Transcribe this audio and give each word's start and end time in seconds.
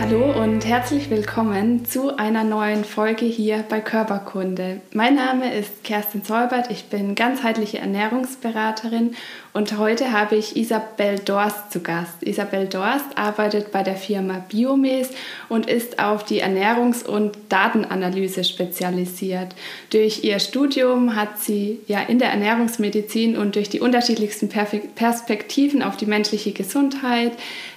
Hallo 0.00 0.32
und 0.32 0.64
herzlich 0.64 1.10
willkommen 1.10 1.84
zu 1.84 2.16
einer 2.16 2.42
neuen 2.42 2.84
Folge 2.86 3.26
hier 3.26 3.62
bei 3.68 3.82
Körperkunde. 3.82 4.80
Mein 4.94 5.14
Name 5.14 5.54
ist 5.54 5.84
Kerstin 5.84 6.22
Solbert, 6.22 6.70
ich 6.70 6.86
bin 6.86 7.14
ganzheitliche 7.14 7.80
Ernährungsberaterin 7.80 9.14
und 9.52 9.78
heute 9.78 10.12
habe 10.12 10.36
ich 10.36 10.56
Isabel 10.56 11.18
Dorst 11.18 11.72
zu 11.72 11.80
Gast. 11.80 12.22
Isabel 12.22 12.66
Dorst 12.66 13.16
arbeitet 13.16 13.72
bei 13.72 13.82
der 13.82 13.96
Firma 13.96 14.44
Biomes 14.48 15.10
und 15.48 15.66
ist 15.66 15.98
auf 15.98 16.24
die 16.24 16.42
Ernährungs- 16.42 17.04
und 17.04 17.36
Datenanalyse 17.48 18.44
spezialisiert. 18.44 19.56
Durch 19.90 20.22
ihr 20.22 20.38
Studium 20.38 21.16
hat 21.16 21.40
sie 21.40 21.80
ja 21.88 22.00
in 22.00 22.20
der 22.20 22.30
Ernährungsmedizin 22.30 23.36
und 23.36 23.56
durch 23.56 23.68
die 23.68 23.80
unterschiedlichsten 23.80 24.48
Perspektiven 24.48 25.82
auf 25.82 25.96
die 25.96 26.06
menschliche 26.06 26.52
Gesundheit 26.52 27.32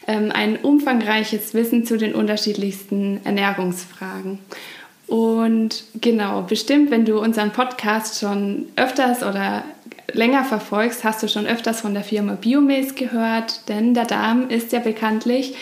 ähm, 0.07 0.31
ein 0.31 0.57
umfangreiches 0.57 1.55
Wissen 1.55 1.85
zu 1.85 1.97
den 1.97 2.13
unterschiedlichsten 2.13 3.21
Ernährungsfragen. 3.23 4.37
Und 5.07 5.83
genau, 6.01 6.43
bestimmt, 6.43 6.89
wenn 6.89 7.05
du 7.05 7.19
unseren 7.19 7.51
Podcast 7.51 8.19
schon 8.19 8.65
öfters 8.75 9.21
oder 9.21 9.63
länger 10.11 10.43
verfolgst, 10.43 11.03
hast 11.03 11.23
du 11.23 11.27
schon 11.27 11.45
öfters 11.45 11.81
von 11.81 11.93
der 11.93 12.03
Firma 12.03 12.33
Biomes 12.33 12.95
gehört, 12.95 13.69
denn 13.69 13.93
der 13.93 14.05
Darm 14.05 14.49
ist 14.49 14.71
ja 14.71 14.79
bekanntlich 14.79 15.55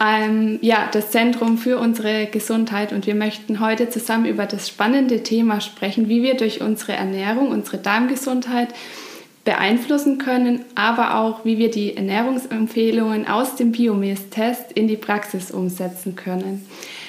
ähm, 0.00 0.58
ja, 0.60 0.88
das 0.90 1.10
Zentrum 1.10 1.56
für 1.56 1.78
unsere 1.78 2.26
Gesundheit 2.26 2.92
und 2.92 3.06
wir 3.06 3.14
möchten 3.14 3.60
heute 3.60 3.88
zusammen 3.90 4.26
über 4.26 4.46
das 4.46 4.68
spannende 4.68 5.22
Thema 5.22 5.60
sprechen, 5.60 6.08
wie 6.08 6.22
wir 6.22 6.36
durch 6.36 6.60
unsere 6.60 6.94
Ernährung, 6.94 7.48
unsere 7.48 7.78
Darmgesundheit 7.78 8.68
beeinflussen 9.44 10.18
können, 10.18 10.64
aber 10.74 11.18
auch, 11.18 11.44
wie 11.44 11.58
wir 11.58 11.70
die 11.70 11.96
Ernährungsempfehlungen 11.96 13.28
aus 13.28 13.56
dem 13.56 13.72
Biomes-Test 13.72 14.72
in 14.72 14.88
die 14.88 14.96
Praxis 14.96 15.50
umsetzen 15.50 16.16
können. 16.16 16.66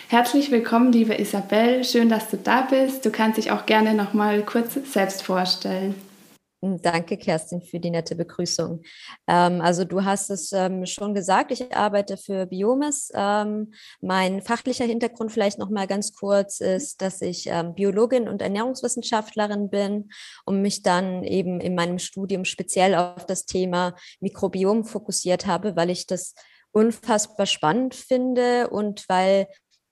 Herzlich 0.10 0.52
willkommen, 0.52 0.92
liebe 0.92 1.20
Isabel. 1.20 1.84
Schön, 1.84 2.10
dass 2.10 2.30
du 2.30 2.38
da 2.38 2.62
bist. 2.62 3.06
Du 3.06 3.10
kannst 3.10 3.38
dich 3.38 3.52
auch 3.52 3.66
gerne 3.66 3.96
noch 3.96 4.14
mal 4.14 4.44
kurz 4.44 4.78
selbst 4.92 5.24
vorstellen. 5.24 5.96
Danke, 6.82 7.18
Kerstin, 7.18 7.62
für 7.62 7.80
die 7.80 7.92
nette 7.92 8.16
Begrüßung. 8.16 8.82
Ähm, 9.28 9.62
also 9.62 9.86
du 9.86 10.04
hast 10.04 10.32
es 10.32 10.52
ähm, 10.52 10.86
schon 10.86 11.14
gesagt, 11.14 11.52
ich 11.52 11.76
arbeite 11.76 12.18
für 12.18 12.48
Biomes. 12.48 13.12
Ähm, 13.14 13.74
mein 14.02 14.42
fachlicher 14.42 14.86
Hintergrund 14.86 15.32
vielleicht 15.32 15.60
noch 15.60 15.70
mal 15.70 15.86
ganz 15.86 16.14
kurz 16.14 16.62
ist, 16.62 17.02
dass 17.02 17.22
ich 17.22 17.48
ähm, 17.48 17.76
Biologin 17.76 18.28
und 18.28 18.42
Ernährungswissenschaftlerin 18.42 19.70
bin 19.70 20.10
und 20.46 20.64
mich 20.64 20.82
dann 20.82 21.24
eben 21.24 21.62
in 21.62 21.76
meinem 21.76 22.00
Studium 22.00 22.46
speziell 22.46 22.96
auf 22.96 23.26
das 23.28 23.46
Thema 23.46 23.96
Mikrobiom 24.20 24.86
fokussiert 24.86 25.46
habe, 25.46 25.76
weil 25.76 25.92
ich 25.92 26.08
das 26.08 26.34
unfassbar 26.72 27.46
spannend 27.46 27.96
finde 27.96 28.70
und 28.70 29.08
weil 29.08 29.48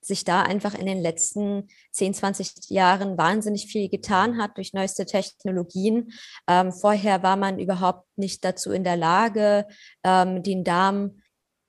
sich 0.06 0.24
da 0.24 0.42
einfach 0.42 0.74
in 0.74 0.86
den 0.86 1.00
letzten 1.00 1.68
10, 1.92 2.14
20 2.14 2.70
Jahren 2.70 3.16
wahnsinnig 3.18 3.66
viel 3.66 3.88
getan 3.88 4.38
hat 4.38 4.56
durch 4.56 4.72
neueste 4.72 5.06
Technologien. 5.06 6.12
Ähm, 6.48 6.72
vorher 6.72 7.22
war 7.22 7.36
man 7.36 7.58
überhaupt 7.58 8.06
nicht 8.16 8.44
dazu 8.44 8.72
in 8.72 8.84
der 8.84 8.96
Lage, 8.96 9.66
ähm, 10.04 10.42
den 10.42 10.64
Darm 10.64 11.20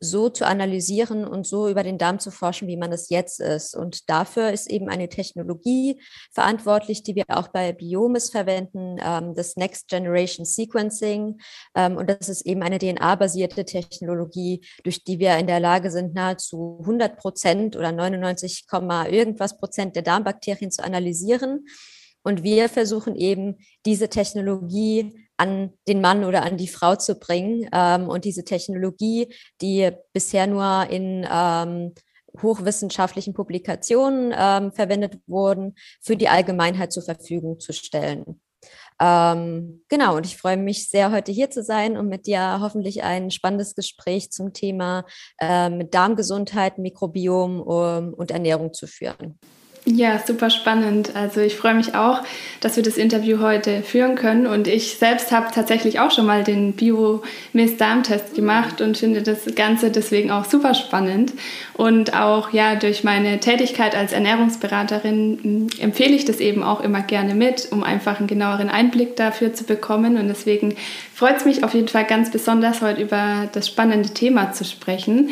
so 0.10 0.30
zu 0.30 0.46
analysieren 0.46 1.26
und 1.26 1.46
so 1.46 1.68
über 1.68 1.84
den 1.84 1.98
Darm 1.98 2.20
zu 2.20 2.32
forschen, 2.32 2.68
wie 2.68 2.78
man 2.78 2.92
es 2.92 3.10
jetzt 3.10 3.40
ist. 3.40 3.76
Und 3.76 4.10
dafür 4.10 4.52
ist 4.52 4.70
eben 4.70 4.90
eine 4.90 5.10
Technologie 5.10 6.02
verantwortlich, 6.34 7.04
die 7.04 7.16
wir 7.16 7.26
auch 7.28 7.50
bei 7.50 7.74
Biomes 7.74 8.30
verwenden, 8.30 8.98
ähm, 9.04 9.34
das 9.36 9.56
Next 9.56 9.88
Generation 9.88 10.46
Sequencing. 10.46 11.40
Ähm, 11.76 11.98
und 11.98 12.10
das 12.10 12.30
ist 12.30 12.46
eben 12.46 12.62
eine 12.64 12.80
DNA-basierte 12.80 13.66
Technologie, 13.66 14.66
durch 14.84 15.04
die 15.04 15.20
wir 15.20 15.38
in 15.38 15.48
der 15.48 15.60
Lage 15.60 15.92
sind, 15.92 16.14
nahezu 16.14 16.78
100 16.82 17.18
Prozent 17.18 17.76
oder 17.76 17.92
99, 17.92 18.66
irgendwas 19.10 19.58
Prozent 19.58 19.96
der 19.96 20.04
Darmbakterien 20.04 20.72
zu 20.72 20.84
analysieren. 20.84 21.66
Und 22.24 22.42
wir 22.42 22.70
versuchen 22.70 23.16
eben 23.16 23.58
diese 23.86 24.10
Technologie 24.10 25.25
an 25.38 25.74
den 25.88 26.02
Mann 26.02 26.24
oder 26.24 26.44
an 26.44 26.58
die 26.58 26.68
Frau 26.68 26.96
zu 26.96 27.16
bringen. 27.16 27.70
Ähm, 27.72 28.08
und 28.10 28.26
diese 28.26 28.44
Technologie, 28.44 29.34
die 29.62 29.90
bisher 30.14 30.48
nur 30.48 30.88
in 30.90 31.28
ähm, 31.32 31.94
hochwissenschaftlichen 32.42 33.34
Publikationen 33.34 34.34
ähm, 34.38 34.72
verwendet 34.72 35.20
wurden, 35.28 35.76
für 36.02 36.18
die 36.18 36.30
Allgemeinheit 36.30 36.92
zur 36.92 37.04
Verfügung 37.04 37.60
zu 37.60 37.74
stellen. 37.74 38.42
Genau, 38.98 40.16
und 40.16 40.26
ich 40.26 40.38
freue 40.38 40.56
mich 40.56 40.90
sehr, 40.90 41.12
heute 41.12 41.34
hier 41.34 41.52
zu 41.52 41.62
sein 41.62 41.98
und 41.98 42.08
mit 42.08 42.28
dir 42.28 42.60
hoffentlich 42.62 43.04
ein 43.04 43.30
spannendes 43.30 43.76
Gespräch 43.76 44.32
zum 44.32 44.54
Thema 44.54 45.06
Darmgesundheit, 45.38 46.78
Mikrobiom 46.78 47.60
und 47.60 48.32
Ernährung 48.32 48.74
zu 48.74 48.88
führen. 48.88 49.38
Ja, 49.88 50.18
super 50.26 50.50
spannend. 50.50 51.16
Also 51.16 51.42
ich 51.42 51.58
freue 51.58 51.76
mich 51.76 51.94
auch, 51.94 52.24
dass 52.60 52.76
wir 52.76 52.82
das 52.82 52.98
Interview 52.98 53.40
heute 53.40 53.84
führen 53.84 54.16
können. 54.16 54.48
Und 54.48 54.68
ich 54.68 54.98
selbst 54.98 55.32
habe 55.32 55.54
tatsächlich 55.54 56.00
auch 56.00 56.10
schon 56.10 56.26
mal 56.26 56.44
den 56.44 56.74
Bio-Miss-Darm-Test 56.74 58.34
gemacht 58.34 58.82
und 58.82 58.98
finde 58.98 59.22
das 59.22 59.46
Ganze 59.54 59.92
deswegen 59.92 60.32
auch 60.32 60.46
super 60.46 60.74
spannend. 60.74 61.34
Und 61.74 62.16
auch 62.16 62.52
ja 62.52 62.74
durch 62.74 63.04
meine 63.04 63.40
Tätigkeit 63.40 63.96
als 63.96 64.12
Ernährungsberaterin 64.12 65.40
hm, 65.44 65.68
empfehle 65.80 66.16
ich 66.16 66.26
das 66.26 66.40
eben 66.40 66.64
auch 66.64 66.82
immer 66.82 67.04
gerne 67.04 67.36
mit, 67.36 67.68
um 67.72 67.84
einfach 67.84 68.18
einen 68.18 68.28
genaueren 68.28 68.70
Einblick 68.70 69.16
dafür 69.16 69.54
zu 69.54 69.66
bekommen. 69.66 70.18
Und 70.18 70.30
deswegen 70.30 70.74
freut 71.14 71.38
es 71.38 71.46
mich 71.46 71.64
auf 71.64 71.76
jeden 71.76 71.90
Fall 71.90 72.06
ganz 72.06 72.32
besonders, 72.32 72.82
heute 72.82 73.04
über 73.04 73.48
das 73.54 73.68
spannende 73.68 74.10
Thema 74.10 74.52
zu 74.52 74.66
sprechen. 74.66 75.30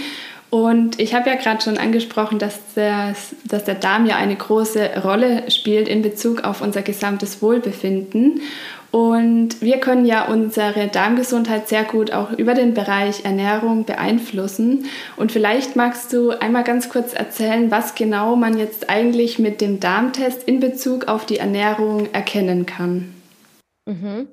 Und 0.54 1.00
ich 1.00 1.16
habe 1.16 1.32
ja 1.32 1.36
gerade 1.36 1.64
schon 1.64 1.80
angesprochen, 1.80 2.38
dass, 2.38 2.60
das, 2.76 3.36
dass 3.44 3.64
der 3.64 3.74
Darm 3.74 4.06
ja 4.06 4.18
eine 4.18 4.36
große 4.36 5.02
Rolle 5.04 5.50
spielt 5.50 5.88
in 5.88 6.04
Bezug 6.04 6.44
auf 6.44 6.62
unser 6.62 6.84
gesamtes 6.84 7.42
Wohlbefinden. 7.42 8.40
Und 8.92 9.64
wir 9.64 9.80
können 9.80 10.06
ja 10.06 10.28
unsere 10.28 10.90
Darmgesundheit 10.90 11.70
sehr 11.70 11.84
gut 11.84 12.12
auch 12.12 12.34
über 12.34 12.54
den 12.54 12.76
Bereich 12.76 13.26
Ernährung 13.26 13.86
beeinflussen. 13.86 14.86
Und 15.16 15.32
vielleicht 15.32 15.76
magst 15.76 16.14
du 16.14 16.30
einmal 16.30 16.64
ganz 16.64 16.88
kurz 16.88 17.16
erzählen, 17.16 17.72
was 17.72 17.96
genau 17.96 18.36
man 18.36 18.56
jetzt 18.56 18.92
eigentlich 18.92 19.40
mit 19.40 19.60
dem 19.60 19.80
Darmtest 19.80 20.44
in 20.44 20.60
Bezug 20.60 21.08
auf 21.08 21.26
die 21.26 21.40
Ernährung 21.40 22.14
erkennen 22.14 22.68
kann. 22.68 23.12
Mhm. 23.88 24.28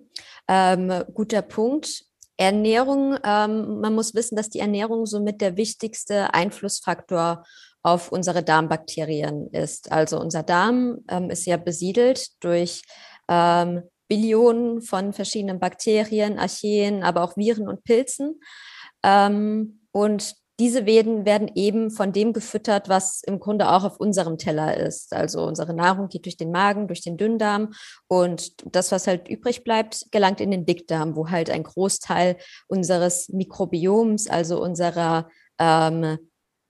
Ähm, 0.49 0.93
guter 1.15 1.41
Punkt. 1.41 2.10
Ernährung, 2.41 3.19
ähm, 3.23 3.81
man 3.81 3.95
muss 3.95 4.15
wissen, 4.15 4.35
dass 4.35 4.49
die 4.49 4.61
Ernährung 4.61 5.05
somit 5.05 5.43
der 5.43 5.59
wichtigste 5.59 6.33
Einflussfaktor 6.33 7.45
auf 7.83 8.11
unsere 8.11 8.43
Darmbakterien 8.43 9.49
ist. 9.49 9.93
Also 9.93 10.19
unser 10.19 10.43
Darm 10.43 11.05
ähm, 11.09 11.29
ist 11.29 11.45
ja 11.45 11.59
besiedelt 11.59 12.43
durch 12.43 12.81
ähm, 13.29 13.83
Billionen 14.09 14.81
von 14.81 15.13
verschiedenen 15.13 15.61
Bakterien, 15.61 16.39
Archeen, 16.39 17.03
aber 17.03 17.25
auch 17.25 17.37
Viren 17.37 17.69
und 17.69 17.85
Pilzen. 17.85 18.41
Ähm, 19.03 19.83
und 19.93 20.35
diese 20.61 20.85
Werden 20.85 21.25
werden 21.25 21.51
eben 21.55 21.91
von 21.91 22.13
dem 22.13 22.35
gefüttert, 22.35 22.91
was 22.91 23.23
im 23.23 23.41
Grunde 23.41 23.71
auch 23.71 23.83
auf 23.83 23.99
unserem 23.99 24.37
Teller 24.37 24.77
ist. 24.77 25.15
Also 25.15 25.43
unsere 25.43 25.73
Nahrung 25.73 26.09
geht 26.09 26.27
durch 26.27 26.37
den 26.37 26.53
Magen, 26.53 26.87
durch 26.87 27.01
den 27.01 27.17
Dünndarm 27.17 27.73
und 28.09 28.53
das, 28.77 28.93
was 28.93 29.07
halt 29.07 29.27
übrig 29.27 29.65
bleibt, 29.65 30.13
gelangt 30.13 30.39
in 30.43 30.51
den 30.51 30.67
Dickdarm, 30.67 31.17
wo 31.17 31.31
halt 31.31 31.49
ein 31.49 31.63
Großteil 31.63 32.37
unseres 32.69 33.31
Mikrobioms, 33.31 34.29
also 34.29 34.63
unserer, 34.63 35.31
ähm, 35.59 36.19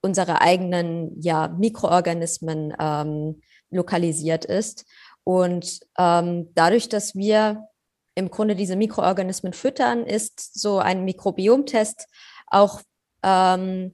unserer 0.03 0.41
eigenen 0.41 1.21
ja, 1.21 1.49
Mikroorganismen 1.49 2.73
ähm, 2.79 3.43
lokalisiert 3.71 4.45
ist. 4.45 4.85
Und 5.25 5.81
ähm, 5.99 6.51
dadurch, 6.55 6.89
dass 6.89 7.17
wir 7.17 7.67
im 8.15 8.31
Grunde 8.31 8.55
diese 8.55 8.77
Mikroorganismen 8.77 9.53
füttern, 9.53 10.07
ist 10.07 10.61
so 10.61 10.79
ein 10.79 11.05
Mikrobiomtest 11.05 12.07
auch 12.47 12.83
ähm, 13.23 13.93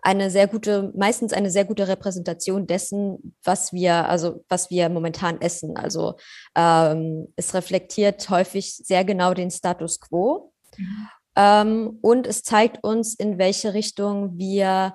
eine 0.00 0.30
sehr 0.30 0.46
gute, 0.46 0.92
meistens 0.96 1.32
eine 1.32 1.50
sehr 1.50 1.64
gute 1.64 1.88
Repräsentation 1.88 2.66
dessen, 2.66 3.36
was 3.42 3.72
wir, 3.72 4.08
also 4.08 4.44
was 4.48 4.70
wir 4.70 4.88
momentan 4.88 5.40
essen. 5.40 5.76
Also 5.76 6.16
ähm, 6.54 7.32
es 7.36 7.52
reflektiert 7.54 8.30
häufig 8.30 8.76
sehr 8.76 9.04
genau 9.04 9.34
den 9.34 9.50
Status 9.50 10.00
quo. 10.00 10.52
Mhm. 10.76 11.08
Ähm, 11.36 11.98
und 12.00 12.26
es 12.26 12.42
zeigt 12.42 12.82
uns, 12.84 13.14
in 13.14 13.38
welche 13.38 13.74
Richtung 13.74 14.38
wir 14.38 14.94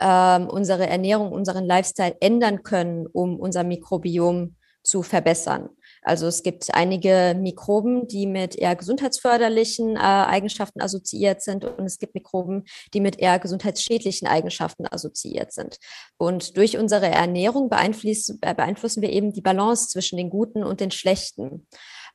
ähm, 0.00 0.48
unsere 0.48 0.86
Ernährung, 0.86 1.32
unseren 1.32 1.64
Lifestyle 1.64 2.16
ändern 2.20 2.62
können, 2.62 3.06
um 3.06 3.38
unser 3.38 3.64
Mikrobiom 3.64 4.56
zu 4.82 5.02
verbessern. 5.02 5.68
Also 6.02 6.26
es 6.26 6.42
gibt 6.42 6.74
einige 6.74 7.36
Mikroben, 7.38 8.06
die 8.08 8.26
mit 8.26 8.56
eher 8.56 8.76
gesundheitsförderlichen 8.76 9.96
äh, 9.96 10.00
Eigenschaften 10.00 10.80
assoziiert 10.80 11.42
sind 11.42 11.64
und 11.64 11.84
es 11.84 11.98
gibt 11.98 12.14
Mikroben, 12.14 12.64
die 12.94 13.00
mit 13.00 13.18
eher 13.18 13.38
gesundheitsschädlichen 13.38 14.26
Eigenschaften 14.26 14.86
assoziiert 14.86 15.52
sind. 15.52 15.78
Und 16.16 16.56
durch 16.56 16.78
unsere 16.78 17.08
Ernährung 17.08 17.68
beeinflussen, 17.68 18.38
äh, 18.42 18.54
beeinflussen 18.54 19.02
wir 19.02 19.10
eben 19.10 19.32
die 19.32 19.42
Balance 19.42 19.88
zwischen 19.88 20.16
den 20.16 20.30
guten 20.30 20.64
und 20.64 20.80
den 20.80 20.90
schlechten. 20.90 21.66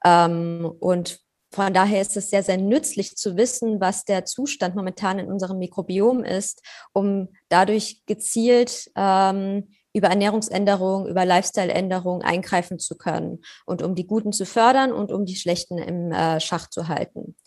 Ähm, 0.04 0.72
und 0.80 1.20
von 1.52 1.74
daher 1.74 2.02
ist 2.02 2.18
es 2.18 2.30
sehr, 2.30 2.44
sehr 2.44 2.58
nützlich 2.58 3.16
zu 3.16 3.38
wissen, 3.38 3.80
was 3.80 4.04
der 4.04 4.26
Zustand 4.26 4.76
momentan 4.76 5.20
in 5.20 5.32
unserem 5.32 5.58
Mikrobiom 5.58 6.24
ist, 6.24 6.62
um 6.92 7.30
dadurch 7.48 8.02
gezielt 8.06 8.92
ähm, 8.98 9.70
über 9.96 10.10
Ernährungsänderungen, 10.10 11.08
über 11.08 11.24
Lifestyle-Änderungen 11.26 12.22
eingreifen 12.22 12.80
zu 12.80 12.98
können 12.98 13.40
und 13.66 13.82
um 13.82 13.96
die 13.96 14.06
Guten 14.06 14.34
zu 14.34 14.46
fördern 14.46 14.92
und 14.92 15.12
um 15.12 15.26
die 15.26 15.38
Schlechten 15.38 15.78
im 15.78 16.12
äh, 16.12 16.40
Schach 16.42 16.70
zu 16.70 16.90
halten. 16.90 17.38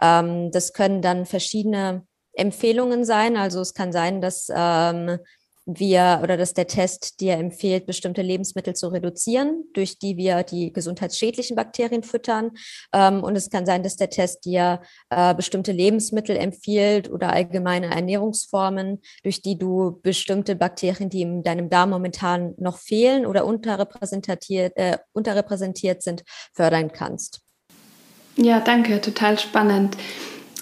Ähm, 0.00 0.50
das 0.50 0.72
können 0.72 1.02
dann 1.02 1.26
verschiedene 1.26 2.06
Empfehlungen 2.32 3.04
sein. 3.04 3.36
Also 3.36 3.60
es 3.60 3.74
kann 3.74 3.92
sein, 3.92 4.22
dass 4.22 4.48
ähm, 4.54 5.18
wir 5.68 6.20
oder 6.22 6.38
dass 6.38 6.54
der 6.54 6.66
Test 6.66 7.20
dir 7.20 7.34
empfiehlt, 7.34 7.86
bestimmte 7.86 8.22
Lebensmittel 8.22 8.74
zu 8.74 8.88
reduzieren, 8.88 9.64
durch 9.74 9.98
die 9.98 10.16
wir 10.16 10.42
die 10.42 10.72
gesundheitsschädlichen 10.72 11.56
Bakterien 11.56 12.02
füttern. 12.02 12.52
Ähm, 12.94 13.22
und 13.22 13.36
es 13.36 13.50
kann 13.50 13.66
sein, 13.66 13.82
dass 13.82 13.96
der 13.96 14.08
Test 14.08 14.46
dir 14.46 14.80
äh, 15.10 15.34
bestimmte 15.34 15.72
Lebensmittel 15.72 16.36
empfiehlt 16.36 17.10
oder 17.10 17.30
allgemeine 17.30 17.94
Ernährungsformen, 17.94 19.02
durch 19.22 19.42
die 19.42 19.58
du 19.58 20.00
bestimmte 20.02 20.56
Bakterien, 20.56 21.10
die 21.10 21.22
in 21.22 21.42
deinem 21.42 21.68
Darm 21.68 21.90
momentan 21.90 22.54
noch 22.56 22.78
fehlen 22.78 23.26
oder 23.26 23.44
unterrepräsentiert, 23.44 24.76
äh, 24.76 24.98
unterrepräsentiert 25.12 26.02
sind, 26.02 26.24
fördern 26.54 26.92
kannst. 26.92 27.42
Ja, 28.36 28.60
danke, 28.60 29.00
total 29.00 29.38
spannend. 29.38 29.96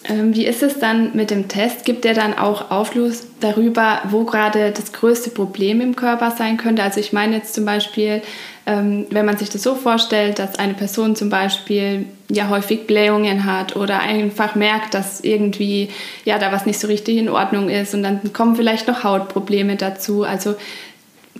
Ähm, 0.05 0.35
wie 0.35 0.47
ist 0.47 0.63
es 0.63 0.79
dann 0.79 1.17
mit 1.17 1.31
dem 1.31 1.49
Test? 1.49 1.85
Gibt 1.85 2.05
der 2.05 2.15
dann 2.15 2.39
auch 2.39 2.71
Aufschluss 2.71 3.27
darüber, 3.41 4.01
wo 4.11 4.25
gerade 4.25 4.71
das 4.71 4.93
größte 4.93 5.31
Problem 5.31 5.81
im 5.81 5.97
Körper 5.97 6.31
sein 6.31 6.57
könnte? 6.57 6.83
Also 6.83 7.01
ich 7.01 7.13
meine 7.13 7.37
jetzt 7.37 7.55
zum 7.55 7.65
Beispiel, 7.65 8.23
ähm, 8.67 9.07
wenn 9.11 9.27
man 9.27 9.37
sich 9.37 9.49
das 9.49 9.63
so 9.63 9.75
vorstellt, 9.75 10.39
dass 10.39 10.59
eine 10.59 10.75
Person 10.75 11.17
zum 11.17 11.29
Beispiel 11.29 12.07
ja 12.29 12.49
häufig 12.49 12.87
Blähungen 12.87 13.45
hat 13.45 13.75
oder 13.75 14.01
einfach 14.01 14.55
merkt, 14.55 14.95
dass 14.95 15.21
irgendwie 15.23 15.89
ja 16.25 16.39
da 16.39 16.53
was 16.53 16.67
nicht 16.67 16.79
so 16.79 16.87
richtig 16.87 17.17
in 17.17 17.29
Ordnung 17.29 17.69
ist 17.69 17.95
und 17.95 18.03
dann 18.03 18.33
kommen 18.33 18.57
vielleicht 18.57 18.87
noch 18.87 19.03
Hautprobleme 19.03 19.77
dazu. 19.77 20.23
Also 20.23 20.55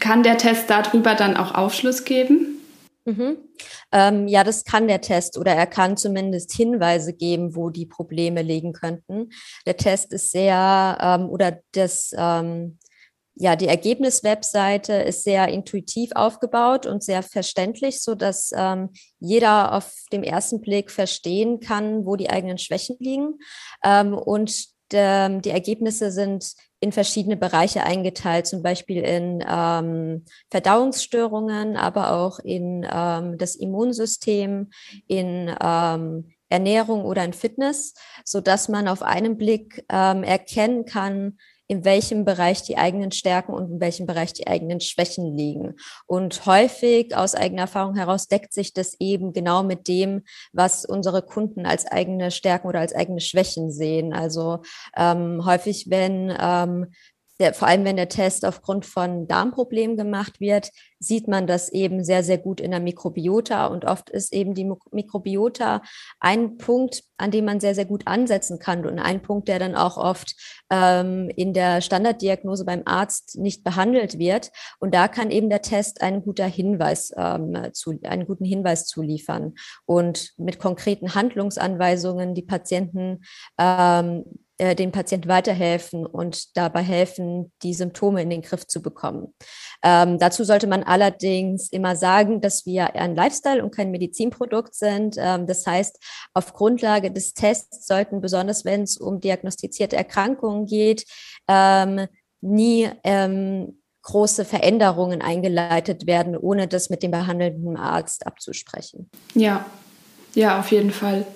kann 0.01 0.23
der 0.23 0.39
Test 0.39 0.71
darüber 0.71 1.15
dann 1.15 1.37
auch 1.37 1.55
Aufschluss 1.55 2.05
geben? 2.05 2.56
Mhm. 3.07 3.39
Ähm, 3.93 4.27
ja, 4.27 4.43
das 4.43 4.65
kann 4.65 4.89
der 4.89 5.01
Test 5.01 5.39
oder 5.39 5.53
er 5.53 5.67
kann 5.67 5.97
zumindest 5.97 6.53
Hinweise 6.53 7.13
geben, 7.13 7.55
wo 7.55 7.71
die 7.71 7.87
Probleme 7.87 8.43
liegen 8.43 8.73
könnten. 8.73 9.31
Der 9.65 9.77
Test 9.77 10.13
ist 10.13 10.33
sehr 10.33 10.99
ähm, 11.01 11.29
oder 11.31 11.61
das 11.73 12.11
ähm, 12.19 12.79
ja, 13.39 13.55
die 13.55 13.69
Ergebniswebseite 13.69 14.95
ist 14.95 15.23
sehr 15.23 15.49
intuitiv 15.49 16.11
aufgebaut 16.15 16.87
und 16.87 17.05
sehr 17.05 17.23
verständlich, 17.23 18.01
so 18.01 18.15
dass 18.15 18.51
ähm, 18.57 18.91
jeder 19.21 19.75
auf 19.75 19.93
dem 20.11 20.23
ersten 20.23 20.63
Blick 20.63 20.91
verstehen 20.91 21.61
kann, 21.61 22.07
wo 22.07 22.17
die 22.17 22.31
eigenen 22.31 22.57
Schwächen 22.57 22.97
liegen. 22.99 23.39
Ähm, 23.85 24.15
und 24.15 24.65
de, 24.91 25.39
die 25.41 25.51
Ergebnisse 25.51 26.11
sind 26.11 26.55
in 26.81 26.93
verschiedene 26.93 27.37
Bereiche 27.37 27.85
eingeteilt, 27.85 28.47
zum 28.47 28.63
Beispiel 28.63 29.03
in 29.03 29.45
ähm, 29.49 30.25
Verdauungsstörungen, 30.51 31.77
aber 31.77 32.13
auch 32.13 32.39
in 32.39 32.87
ähm, 32.91 33.39
das 33.39 33.57
Immunsystem, 33.57 34.71
in 35.07 35.55
ähm, 35.63 36.33
Ernährung 36.49 37.05
oder 37.05 37.25
in 37.25 37.33
Fitness, 37.33 37.95
so 38.25 38.41
dass 38.41 38.69
man 38.69 38.89
auf 38.89 39.03
einen 39.03 39.37
Blick 39.37 39.85
ähm, 39.91 40.23
erkennen 40.23 40.85
kann, 40.85 41.39
in 41.69 41.85
welchem 41.85 42.25
Bereich 42.25 42.63
die 42.63 42.79
eigenen 42.79 43.13
Stärken 43.13 43.53
und 43.53 43.71
in 43.71 43.81
welchem 43.81 44.07
Bereich 44.07 44.33
die 44.33 44.47
eigenen 44.47 44.81
Schwächen 44.81 45.37
liegen. 45.37 45.75
Und 46.07 46.47
häufig 46.47 47.17
aus 47.17 47.35
eigener 47.35 47.63
Erfahrung 47.63 47.97
heraus 47.97 48.29
deckt 48.29 48.53
sich 48.53 48.73
das 48.73 48.95
eben 49.01 49.33
genau 49.33 49.63
mit 49.63 49.89
dem, 49.89 50.23
was 50.53 50.85
unsere 50.85 51.23
Kunden 51.23 51.67
als 51.67 51.87
eigene 51.87 52.31
Stärken 52.31 52.69
oder 52.69 52.81
als 52.81 52.95
eigene 52.95 53.21
Schwächen 53.21 53.71
sehen. 53.71 54.13
Also 54.13 54.63
ähm, 54.97 55.45
häufig, 55.45 55.87
wenn 55.91 56.35
ähm, 56.39 56.87
der, 57.39 57.55
vor 57.55 57.69
allem 57.69 57.85
wenn 57.85 57.97
der 57.97 58.09
Test 58.09 58.45
aufgrund 58.45 58.87
von 58.87 59.27
Darmproblemen 59.27 59.97
gemacht 59.97 60.41
wird, 60.41 60.71
sieht 60.99 61.29
man 61.29 61.47
das 61.47 61.69
eben 61.71 62.03
sehr, 62.05 62.23
sehr 62.25 62.39
gut 62.39 62.61
in 62.61 62.71
der 62.71 62.81
Mikrobiota. 62.81 63.67
Und 63.67 63.85
oft 63.85 64.09
ist 64.11 64.33
eben 64.33 64.55
die 64.55 64.71
Mikrobiota 64.91 65.83
ein 66.21 66.57
Punkt, 66.57 67.05
an 67.19 67.31
dem 67.31 67.45
man 67.45 67.61
sehr, 67.61 67.75
sehr 67.75 67.85
gut 67.85 68.07
ansetzen 68.07 68.59
kann 68.59 68.87
und 68.87 68.99
ein 68.99 69.23
Punkt, 69.23 69.49
der 69.49 69.59
dann 69.59 69.75
auch 69.75 69.99
oft 69.99 70.35
ähm, 70.71 71.31
in 71.37 71.53
der 71.53 71.81
Standarddiagnose 71.83 72.65
beim 72.65 72.83
Arzt 72.87 73.37
nicht 73.39 73.65
behandelt 73.65 74.19
wird. 74.19 74.51
Und 74.79 74.95
da 74.95 75.09
kann 75.09 75.31
eben 75.31 75.51
der 75.51 75.63
Test 75.63 76.01
einen 76.01 76.23
guter 76.23 76.47
Hinweis, 76.47 77.13
ähm, 77.17 77.69
zu, 77.73 77.99
einen 78.05 78.27
guten 78.27 78.45
Hinweis 78.45 78.87
zuliefern 78.87 79.55
und 79.85 80.33
mit 80.39 80.59
konkreten 80.59 81.15
Handlungsanweisungen 81.15 82.35
die 82.35 82.43
Patienten 82.43 83.23
ähm, 83.59 84.25
äh, 84.59 84.75
den 84.75 84.93
Patienten 84.93 85.29
weiterhelfen 85.29 86.07
und 86.07 86.57
dabei 86.57 86.83
helfen, 86.83 87.53
die 87.63 87.75
Symptome 87.75 88.23
in 88.23 88.31
den 88.31 88.43
Griff 88.43 88.67
zu 88.67 88.81
bekommen. 88.81 89.35
Ähm, 89.83 90.19
dazu 90.19 90.45
sollte 90.45 90.67
man 90.67 90.83
allerdings 90.83 91.71
immer 91.71 91.95
sagen, 91.97 92.41
dass 92.41 92.65
wir 92.65 92.95
ein 92.95 93.15
Lifestyle 93.15 93.63
und 93.63 93.75
kein 93.75 93.91
Medizinprodukt 93.91 94.75
sind. 94.75 95.17
Ähm, 95.19 95.47
das 95.47 95.67
heißt, 95.67 95.99
auf 96.33 96.55
Grundlage 96.55 97.11
des 97.11 97.35
Tests 97.35 97.87
sollten, 97.87 98.21
besonders 98.21 98.65
wenn 98.65 98.83
es 98.83 98.97
um 98.97 99.21
diagnostizierte 99.21 99.97
Erkrankungen 99.97 100.67
geht, 100.67 101.05
ähm, 101.49 102.07
nie 102.41 102.89
ähm, 103.05 103.79
große 104.03 104.45
Veränderungen 104.45 105.21
eingeleitet 105.21 106.07
werden, 106.07 106.37
ohne 106.37 106.69
das 106.69 106.91
mit 106.91 107.03
dem 107.03 107.11
behandelnden 107.11 107.77
Arzt 107.77 108.27
abzusprechen. 108.27 109.11
Ja, 109.35 109.67
ja, 110.35 110.61
auf 110.61 110.71
jeden 110.71 110.93
Fall. 110.93 111.27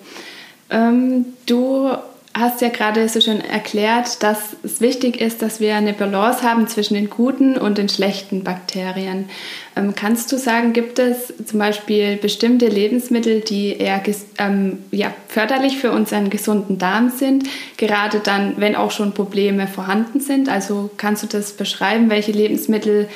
Ähm, 0.69 1.25
du 1.45 1.91
hast 2.33 2.61
ja 2.61 2.69
gerade 2.69 3.07
so 3.09 3.19
schön 3.19 3.41
erklärt, 3.41 4.23
dass 4.23 4.55
es 4.63 4.79
wichtig 4.79 5.19
ist, 5.19 5.41
dass 5.41 5.59
wir 5.59 5.75
eine 5.75 5.93
Balance 5.93 6.43
haben 6.43 6.67
zwischen 6.67 6.93
den 6.93 7.09
guten 7.09 7.57
und 7.57 7.77
den 7.77 7.89
schlechten 7.89 8.43
Bakterien. 8.43 9.29
Ähm, 9.75 9.95
kannst 9.95 10.31
du 10.31 10.37
sagen, 10.37 10.71
gibt 10.71 10.97
es 10.99 11.33
zum 11.45 11.59
Beispiel 11.59 12.15
bestimmte 12.17 12.67
Lebensmittel, 12.67 13.41
die 13.41 13.73
eher 13.73 14.01
ähm, 14.37 14.79
ja, 14.91 15.13
förderlich 15.27 15.77
für 15.77 15.91
unseren 15.91 16.29
gesunden 16.29 16.77
Darm 16.77 17.09
sind, 17.09 17.47
gerade 17.77 18.19
dann, 18.19 18.55
wenn 18.57 18.75
auch 18.75 18.91
schon 18.91 19.13
Probleme 19.13 19.67
vorhanden 19.67 20.21
sind? 20.21 20.47
Also 20.47 20.89
kannst 20.97 21.23
du 21.23 21.27
das 21.27 21.53
beschreiben, 21.53 22.09
welche 22.09 22.31
Lebensmittel 22.31 23.09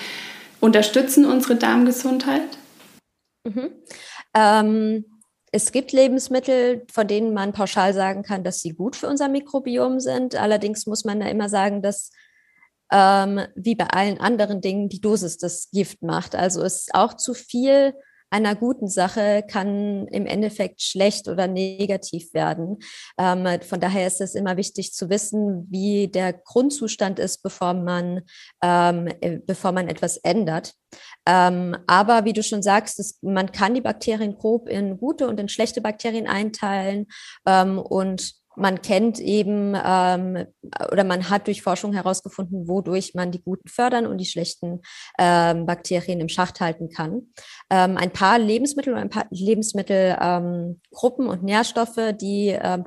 unterstützen 0.60 1.26
unsere 1.26 1.56
Darmgesundheit? 1.56 2.58
Mhm. 3.46 3.70
Ähm 4.34 5.06
es 5.56 5.72
gibt 5.72 5.94
Lebensmittel, 5.94 6.86
von 6.92 7.08
denen 7.08 7.34
man 7.34 7.54
pauschal 7.54 7.94
sagen 7.94 8.24
kann, 8.24 8.44
dass 8.44 8.60
sie 8.60 8.72
gut 8.72 8.98
für 8.98 9.08
unser 9.08 9.30
Mikrobiom 9.30 10.02
sind. 10.02 10.36
Allerdings 10.36 10.86
muss 10.86 11.06
man 11.06 11.22
da 11.22 11.28
immer 11.28 11.48
sagen, 11.48 11.82
dass 11.82 12.12
ähm, 12.92 13.40
wie 13.56 13.76
bei 13.76 13.88
allen 13.88 14.20
anderen 14.20 14.60
Dingen 14.60 14.90
die 14.90 15.00
Dosis 15.00 15.38
das 15.38 15.70
Gift 15.72 16.02
macht. 16.02 16.36
Also 16.36 16.62
ist 16.62 16.94
auch 16.94 17.14
zu 17.14 17.34
viel 17.34 17.94
einer 18.36 18.56
guten 18.56 18.88
Sache 18.89 19.44
kann 19.50 20.08
im 20.08 20.25
Endeffekt 20.25 20.82
schlecht 20.82 21.27
oder 21.27 21.48
negativ 21.48 22.34
werden. 22.34 22.80
Ähm, 23.18 23.48
von 23.62 23.80
daher 23.80 24.06
ist 24.08 24.20
es 24.20 24.36
immer 24.36 24.58
wichtig 24.58 24.94
zu 24.94 25.10
wissen, 25.10 25.68
wie 25.70 26.10
der 26.10 26.34
Grundzustand 26.34 27.18
ist, 27.18 27.44
bevor 27.44 27.74
man, 27.74 28.22
ähm, 28.62 29.08
äh, 29.22 29.39
bevor 29.46 29.72
man 29.72 29.88
etwas 29.88 30.18
ändert. 30.18 30.74
Ähm, 31.25 31.77
aber 31.88 32.25
wie 32.25 32.34
du 32.34 32.44
schon 32.44 32.62
sagst, 32.62 33.00
es, 33.00 33.20
man 33.22 33.51
kann 33.51 33.74
die 33.74 33.82
Bakterien 33.82 34.36
grob 34.36 34.68
in 34.68 34.98
gute 34.98 35.27
und 35.27 35.39
in 35.39 35.50
schlechte 35.50 35.82
Bakterien 35.82 36.27
einteilen 36.27 37.08
ähm, 37.46 37.80
und 37.80 38.36
man 38.56 38.82
kennt 38.82 39.20
eben 39.20 39.76
ähm, 39.76 40.46
oder 40.92 41.04
man 41.04 41.30
hat 41.30 41.48
durch 41.48 41.62
Forschung 41.62 41.94
herausgefunden, 41.94 42.68
wodurch 42.68 43.14
man 43.14 43.32
die 43.32 43.42
guten 43.42 43.68
fördern 43.68 44.08
und 44.08 44.18
die 44.18 44.26
schlechten 44.26 44.82
ähm, 45.20 45.66
Bakterien 45.66 46.20
im 46.20 46.30
Schacht 46.30 46.62
halten 46.62 46.90
kann. 46.90 47.30
Ähm, 47.70 47.98
ein 47.98 48.12
paar 48.12 48.40
Lebensmittel 48.40 48.94
oder 48.94 49.02
ein 49.02 49.10
paar 49.10 49.28
Lebensmittelgruppen 49.30 51.26
ähm, 51.26 51.30
und 51.30 51.44
Nährstoffe, 51.44 52.14
die 52.20 52.50
ähm, 52.50 52.86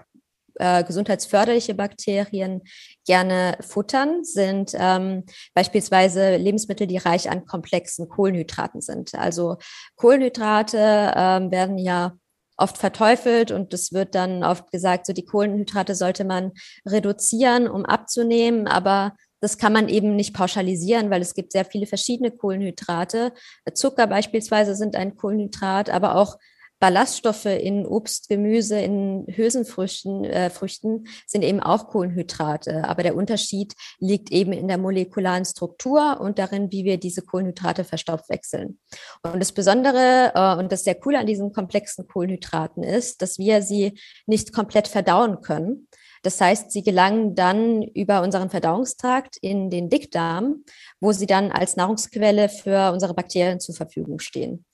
äh, 0.58 0.84
gesundheitsförderliche 0.84 1.74
Bakterien 1.74 2.62
gerne 3.06 3.56
futtern, 3.60 4.24
sind 4.24 4.72
ähm, 4.74 5.24
beispielsweise 5.54 6.36
Lebensmittel, 6.36 6.86
die 6.86 6.96
reich 6.96 7.30
an 7.30 7.46
komplexen 7.46 8.08
Kohlenhydraten 8.08 8.80
sind. 8.80 9.14
Also 9.14 9.56
Kohlenhydrate 9.96 11.12
ähm, 11.16 11.50
werden 11.50 11.78
ja 11.78 12.16
oft 12.58 12.76
verteufelt 12.76 13.50
und 13.50 13.72
es 13.72 13.92
wird 13.92 14.14
dann 14.14 14.44
oft 14.44 14.70
gesagt, 14.70 15.06
so 15.06 15.12
die 15.12 15.24
Kohlenhydrate 15.24 15.94
sollte 15.94 16.24
man 16.24 16.52
reduzieren, 16.84 17.68
um 17.68 17.84
abzunehmen, 17.86 18.66
aber 18.66 19.14
das 19.40 19.56
kann 19.56 19.72
man 19.72 19.88
eben 19.88 20.16
nicht 20.16 20.34
pauschalisieren, 20.34 21.10
weil 21.10 21.22
es 21.22 21.34
gibt 21.34 21.52
sehr 21.52 21.64
viele 21.64 21.86
verschiedene 21.86 22.32
Kohlenhydrate. 22.32 23.32
Zucker 23.74 24.08
beispielsweise 24.08 24.74
sind 24.74 24.96
ein 24.96 25.16
Kohlenhydrat, 25.16 25.90
aber 25.90 26.16
auch 26.16 26.36
Ballaststoffe 26.80 27.46
in 27.46 27.86
Obst, 27.86 28.28
Gemüse, 28.28 28.78
in 28.80 29.26
Hülsenfrüchten 29.28 30.24
äh, 30.24 30.50
Früchten 30.50 31.06
sind 31.26 31.42
eben 31.42 31.60
auch 31.60 31.88
Kohlenhydrate. 31.88 32.84
Aber 32.84 33.02
der 33.02 33.16
Unterschied 33.16 33.74
liegt 33.98 34.30
eben 34.30 34.52
in 34.52 34.68
der 34.68 34.78
molekularen 34.78 35.44
Struktur 35.44 36.20
und 36.20 36.38
darin, 36.38 36.70
wie 36.70 36.84
wir 36.84 36.98
diese 36.98 37.22
Kohlenhydrate 37.22 37.84
verstoffwechseln. 37.84 38.78
Und 39.22 39.40
das 39.40 39.52
Besondere 39.52 40.32
äh, 40.34 40.56
und 40.56 40.70
das 40.70 40.84
sehr 40.84 40.94
Coole 40.94 41.18
an 41.18 41.26
diesen 41.26 41.52
komplexen 41.52 42.06
Kohlenhydraten 42.06 42.82
ist, 42.82 43.22
dass 43.22 43.38
wir 43.38 43.62
sie 43.62 43.98
nicht 44.26 44.52
komplett 44.52 44.88
verdauen 44.88 45.40
können. 45.40 45.88
Das 46.22 46.40
heißt, 46.40 46.72
sie 46.72 46.82
gelangen 46.82 47.34
dann 47.34 47.82
über 47.82 48.22
unseren 48.22 48.50
Verdauungstrakt 48.50 49.36
in 49.40 49.70
den 49.70 49.88
Dickdarm, 49.88 50.64
wo 51.00 51.12
sie 51.12 51.26
dann 51.26 51.52
als 51.52 51.76
Nahrungsquelle 51.76 52.48
für 52.48 52.92
unsere 52.92 53.14
Bakterien 53.14 53.60
zur 53.60 53.74
Verfügung 53.74 54.18
stehen. 54.18 54.64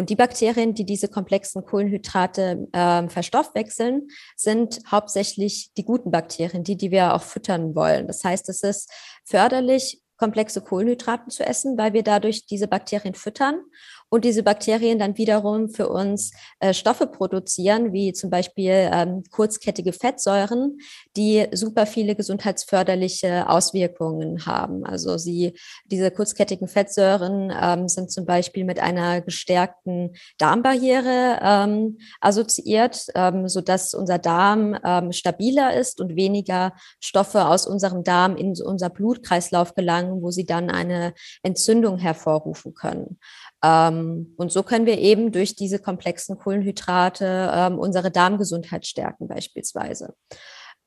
Und 0.00 0.08
die 0.08 0.16
Bakterien, 0.16 0.72
die 0.72 0.86
diese 0.86 1.08
komplexen 1.08 1.62
Kohlenhydrate 1.62 2.66
äh, 2.72 3.06
verstoffwechseln, 3.10 4.08
sind 4.34 4.80
hauptsächlich 4.90 5.74
die 5.76 5.84
guten 5.84 6.10
Bakterien, 6.10 6.64
die, 6.64 6.78
die 6.78 6.90
wir 6.90 7.12
auch 7.12 7.22
füttern 7.22 7.74
wollen. 7.74 8.06
Das 8.06 8.24
heißt, 8.24 8.48
es 8.48 8.62
ist 8.62 8.90
förderlich, 9.26 10.00
komplexe 10.16 10.62
Kohlenhydrate 10.62 11.28
zu 11.28 11.44
essen, 11.44 11.76
weil 11.76 11.92
wir 11.92 12.02
dadurch 12.02 12.46
diese 12.46 12.66
Bakterien 12.66 13.14
füttern 13.14 13.60
und 14.08 14.24
diese 14.24 14.42
Bakterien 14.42 14.98
dann 14.98 15.18
wiederum 15.18 15.68
für 15.68 15.90
uns 15.90 16.32
äh, 16.60 16.72
Stoffe 16.72 17.06
produzieren, 17.06 17.92
wie 17.92 18.14
zum 18.14 18.30
Beispiel 18.30 18.90
ähm, 18.92 19.22
kurzkettige 19.30 19.92
Fettsäuren, 19.92 20.78
die 21.16 21.46
super 21.52 21.86
viele 21.86 22.14
gesundheitsförderliche 22.14 23.48
Auswirkungen 23.48 24.46
haben. 24.46 24.84
Also 24.84 25.18
sie, 25.18 25.58
diese 25.86 26.10
kurzkettigen 26.10 26.68
Fettsäuren 26.68 27.52
ähm, 27.60 27.88
sind 27.88 28.12
zum 28.12 28.26
Beispiel 28.26 28.64
mit 28.64 28.78
einer 28.78 29.20
gestärkten 29.20 30.14
Darmbarriere 30.38 31.40
ähm, 31.42 31.98
assoziiert, 32.20 33.06
ähm, 33.14 33.48
so 33.48 33.60
dass 33.60 33.94
unser 33.94 34.18
Darm 34.18 34.78
ähm, 34.84 35.12
stabiler 35.12 35.74
ist 35.74 36.00
und 36.00 36.14
weniger 36.14 36.74
Stoffe 37.00 37.46
aus 37.46 37.66
unserem 37.66 38.04
Darm 38.04 38.36
in 38.36 38.54
unser 38.62 38.90
Blutkreislauf 38.90 39.74
gelangen, 39.74 40.22
wo 40.22 40.30
sie 40.30 40.46
dann 40.46 40.70
eine 40.70 41.14
Entzündung 41.42 41.98
hervorrufen 41.98 42.74
können. 42.74 43.18
Ähm, 43.64 44.34
und 44.36 44.52
so 44.52 44.62
können 44.62 44.86
wir 44.86 44.98
eben 44.98 45.32
durch 45.32 45.56
diese 45.56 45.78
komplexen 45.78 46.38
Kohlenhydrate 46.38 47.50
ähm, 47.52 47.78
unsere 47.78 48.10
Darmgesundheit 48.10 48.86
stärken 48.86 49.28
beispielsweise. 49.28 50.14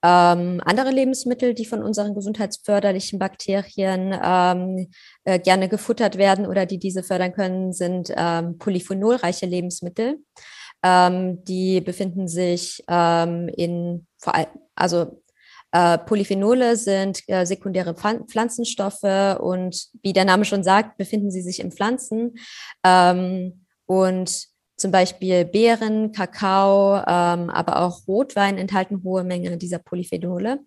Ähm, 0.04 0.62
andere 0.66 0.92
Lebensmittel, 0.92 1.54
die 1.54 1.66
von 1.66 1.82
unseren 1.82 2.14
gesundheitsförderlichen 2.14 3.20
Bakterien 3.20 4.14
ähm, 4.22 4.90
äh, 5.24 5.40
gerne 5.40 5.70
gefuttert 5.70 6.18
werden 6.18 6.46
oder 6.46 6.66
die 6.66 6.78
diese 6.78 7.04
fördern 7.04 7.34
können, 7.34 7.72
sind 7.72 8.14
ähm, 8.16 8.58
polyphenolreiche 8.58 9.46
Lebensmittel. 9.46 10.18
Ähm, 10.84 11.44
die 11.46 11.80
befinden 11.80 12.28
sich 12.28 12.84
ähm, 12.90 13.48
in 13.56 14.06
vor 14.18 14.36
allem, 14.36 14.48
also 14.76 15.22
äh, 15.72 15.98
Polyphenole 15.98 16.76
sind 16.76 17.22
äh, 17.28 17.46
sekundäre 17.46 17.96
Pflanzenstoffe 17.96 19.40
und 19.40 19.88
wie 20.04 20.14
der 20.14 20.26
Name 20.26 20.46
schon 20.46 20.64
sagt, 20.64 20.98
befinden 20.98 21.32
sie 21.32 21.42
sich 21.42 21.62
in 21.62 21.72
Pflanzen. 21.72 22.36
Ähm, 22.84 23.66
und 23.86 24.53
zum 24.76 24.92
Beispiel 24.92 25.46
Beeren, 25.46 26.12
Kakao, 26.12 26.98
ähm, 26.98 27.50
aber 27.50 27.82
auch 27.82 28.08
Rotwein 28.08 28.58
enthalten 28.58 29.04
hohe 29.04 29.24
Mengen 29.24 29.60
dieser 29.60 29.80
Polyphenole. 29.80 30.60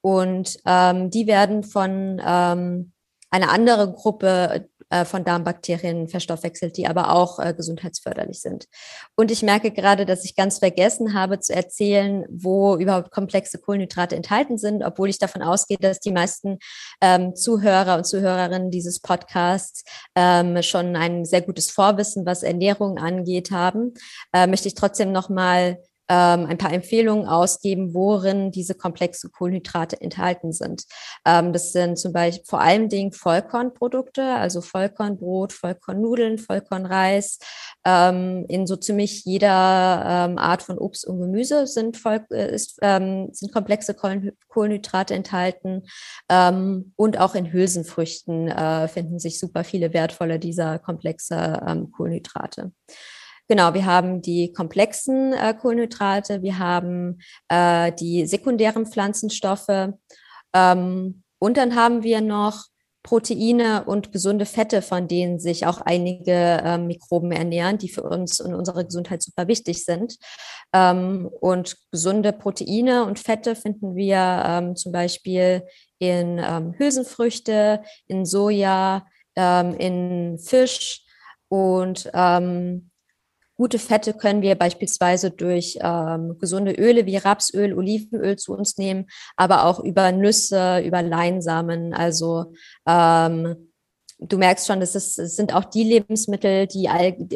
Und 0.00 0.58
ähm, 0.66 1.10
die 1.10 1.26
werden 1.26 1.64
von 1.64 2.20
ähm, 2.24 2.92
einer 3.30 3.50
anderen 3.50 3.94
Gruppe 3.94 4.68
äh, 4.90 5.04
von 5.04 5.24
Darmbakterien 5.24 6.08
verstoffwechselt, 6.08 6.76
die 6.76 6.86
aber 6.86 7.12
auch 7.12 7.38
äh, 7.38 7.54
gesundheitsförderlich 7.54 8.40
sind. 8.40 8.66
Und 9.16 9.30
ich 9.30 9.42
merke 9.42 9.70
gerade, 9.70 10.06
dass 10.06 10.24
ich 10.24 10.36
ganz 10.36 10.58
vergessen 10.58 11.14
habe 11.14 11.40
zu 11.40 11.54
erzählen, 11.54 12.24
wo 12.30 12.76
überhaupt 12.76 13.10
komplexe 13.10 13.58
Kohlenhydrate 13.58 14.16
enthalten 14.16 14.58
sind, 14.58 14.82
obwohl 14.82 15.08
ich 15.08 15.18
davon 15.18 15.42
ausgehe, 15.42 15.78
dass 15.78 16.00
die 16.00 16.12
meisten 16.12 16.58
ähm, 17.00 17.34
Zuhörer 17.34 17.96
und 17.96 18.06
Zuhörerinnen 18.06 18.70
dieses 18.70 19.00
Podcasts 19.00 19.84
ähm, 20.14 20.62
schon 20.62 20.96
ein 20.96 21.24
sehr 21.24 21.42
gutes 21.42 21.70
Vorwissen, 21.70 22.26
was 22.26 22.42
Ernährung 22.42 22.98
angeht, 22.98 23.50
haben. 23.50 23.94
Äh, 24.32 24.46
möchte 24.46 24.68
ich 24.68 24.74
trotzdem 24.74 25.12
noch 25.12 25.28
mal 25.28 25.78
ähm, 26.08 26.46
ein 26.46 26.58
paar 26.58 26.72
Empfehlungen 26.72 27.26
ausgeben, 27.26 27.94
worin 27.94 28.50
diese 28.50 28.74
komplexen 28.74 29.30
Kohlenhydrate 29.30 30.00
enthalten 30.00 30.52
sind. 30.52 30.84
Ähm, 31.24 31.52
das 31.52 31.72
sind 31.72 31.98
zum 31.98 32.12
Beispiel 32.12 32.44
vor 32.46 32.60
allem 32.60 32.88
Dingen 32.88 33.12
Vollkornprodukte, 33.12 34.22
also 34.22 34.60
Vollkornbrot, 34.60 35.52
Vollkornnudeln, 35.52 36.38
Vollkornreis. 36.38 37.38
Ähm, 37.84 38.44
in 38.48 38.66
so 38.66 38.76
ziemlich 38.76 39.24
jeder 39.24 40.28
ähm, 40.28 40.38
Art 40.38 40.62
von 40.62 40.78
Obst 40.78 41.06
und 41.06 41.20
Gemüse 41.20 41.66
sind, 41.66 41.96
Voll, 41.96 42.24
äh, 42.30 42.54
ist, 42.54 42.78
ähm, 42.82 43.28
sind 43.32 43.52
komplexe 43.52 43.94
Kohlenhydrate 43.94 45.14
enthalten. 45.14 45.82
Ähm, 46.28 46.92
und 46.96 47.18
auch 47.18 47.34
in 47.34 47.52
Hülsenfrüchten 47.52 48.48
äh, 48.48 48.88
finden 48.88 49.18
sich 49.18 49.38
super 49.38 49.64
viele 49.64 49.92
wertvolle 49.92 50.38
dieser 50.38 50.78
komplexe 50.78 51.88
Kohlenhydrate. 51.92 52.72
Genau, 53.48 53.72
wir 53.72 53.86
haben 53.86 54.20
die 54.20 54.52
komplexen 54.52 55.32
äh, 55.32 55.54
Kohlenhydrate, 55.54 56.42
wir 56.42 56.58
haben 56.58 57.18
äh, 57.48 57.92
die 57.92 58.26
sekundären 58.26 58.84
Pflanzenstoffe 58.84 59.94
ähm, 60.54 61.22
und 61.38 61.56
dann 61.56 61.74
haben 61.74 62.02
wir 62.02 62.20
noch 62.20 62.66
Proteine 63.02 63.84
und 63.84 64.12
gesunde 64.12 64.44
Fette, 64.44 64.82
von 64.82 65.08
denen 65.08 65.38
sich 65.38 65.64
auch 65.64 65.80
einige 65.80 66.32
äh, 66.32 66.76
Mikroben 66.76 67.32
ernähren, 67.32 67.78
die 67.78 67.88
für 67.88 68.02
uns 68.02 68.38
und 68.38 68.54
unsere 68.54 68.84
Gesundheit 68.84 69.22
super 69.22 69.48
wichtig 69.48 69.84
sind. 69.84 70.18
Ähm, 70.74 71.30
und 71.40 71.76
gesunde 71.90 72.34
Proteine 72.34 73.06
und 73.06 73.18
Fette 73.18 73.54
finden 73.54 73.96
wir 73.96 74.42
ähm, 74.44 74.76
zum 74.76 74.92
Beispiel 74.92 75.62
in 75.98 76.38
ähm, 76.38 76.74
Hülsenfrüchte, 76.76 77.82
in 78.08 78.26
Soja, 78.26 79.06
ähm, 79.36 79.74
in 79.78 80.38
Fisch 80.38 81.06
und 81.48 82.10
ähm, 82.12 82.87
Gute 83.58 83.80
Fette 83.80 84.14
können 84.14 84.40
wir 84.40 84.54
beispielsweise 84.54 85.32
durch 85.32 85.78
ähm, 85.82 86.38
gesunde 86.38 86.72
Öle 86.72 87.06
wie 87.06 87.16
Rapsöl, 87.16 87.74
Olivenöl 87.74 88.36
zu 88.36 88.54
uns 88.54 88.78
nehmen, 88.78 89.08
aber 89.36 89.64
auch 89.64 89.80
über 89.80 90.12
Nüsse, 90.12 90.78
über 90.78 91.02
Leinsamen. 91.02 91.92
Also 91.92 92.52
ähm, 92.86 93.68
du 94.20 94.38
merkst 94.38 94.66
schon, 94.66 94.80
das, 94.80 94.94
ist, 94.94 95.18
das 95.18 95.36
sind 95.36 95.54
auch 95.54 95.64
die 95.64 95.84
Lebensmittel, 95.84 96.66
die 96.66 96.88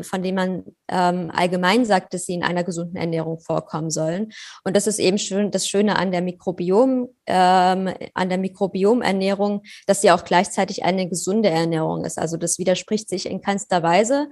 von 0.03 0.23
denen 0.23 0.37
man 0.37 0.65
ähm, 0.89 1.31
allgemein 1.35 1.85
sagt, 1.85 2.15
dass 2.15 2.27
sie 2.27 2.35
in 2.35 2.43
einer 2.43 2.65
gesunden 2.65 2.97
Ernährung 2.97 3.41
vorkommen 3.41 3.91
sollen. 3.91 4.33
Und 4.65 4.77
das 4.77 4.87
ist 4.87 4.99
eben 4.99 5.19
schön, 5.19 5.51
das 5.51 5.69
Schöne 5.69 5.97
an 5.97 6.11
der 6.13 6.23
Mikrobiom, 6.23 7.09
ähm, 7.27 7.95
an 8.15 8.29
der 8.29 8.39
Mikrobiomernährung, 8.39 9.63
dass 9.87 10.03
sie 10.03 10.11
auch 10.11 10.25
gleichzeitig 10.25 10.85
eine 10.85 11.09
gesunde 11.09 11.51
Ernährung 11.51 12.05
ist. 12.05 12.19
Also 12.19 12.37
das 12.37 12.59
widerspricht 12.59 13.09
sich 13.09 13.27
in 13.27 13.41
keinster 13.41 13.83
Weise. 13.83 14.29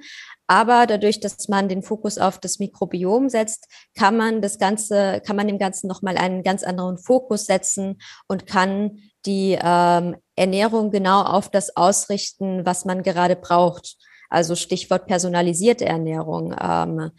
Aber 0.50 0.88
dadurch, 0.88 1.21
dass 1.21 1.47
man 1.47 1.69
den 1.69 1.80
Fokus 1.80 2.19
auf 2.19 2.40
das 2.40 2.59
Mikrobiom 2.59 3.28
setzt, 3.28 3.69
kann 3.97 4.16
man 4.16 4.42
das 4.42 4.59
Ganze, 4.59 5.23
kann 5.25 5.37
man 5.37 5.47
dem 5.47 5.61
Ganzen 5.61 5.87
nochmal 5.87 6.19
einen 6.19 6.42
ganz 6.42 6.64
anderen 6.64 6.99
Fokus 6.99 7.47
setzen 7.47 8.02
und 8.26 8.49
kann 8.49 8.99
die 9.26 9.57
ähm, 9.62 10.16
Ernährung 10.35 10.90
genau 10.90 11.23
auf 11.23 11.50
das 11.50 11.76
ausrichten, 11.76 12.66
was 12.66 12.85
man 12.85 13.04
gerade 13.04 13.37
braucht. 13.37 13.97
Also 14.28 14.57
Stichwort 14.57 15.07
personalisierte 15.07 15.87
Ernährung. 15.87 16.52
Ähm, 16.61 16.99
äh, 16.99 17.11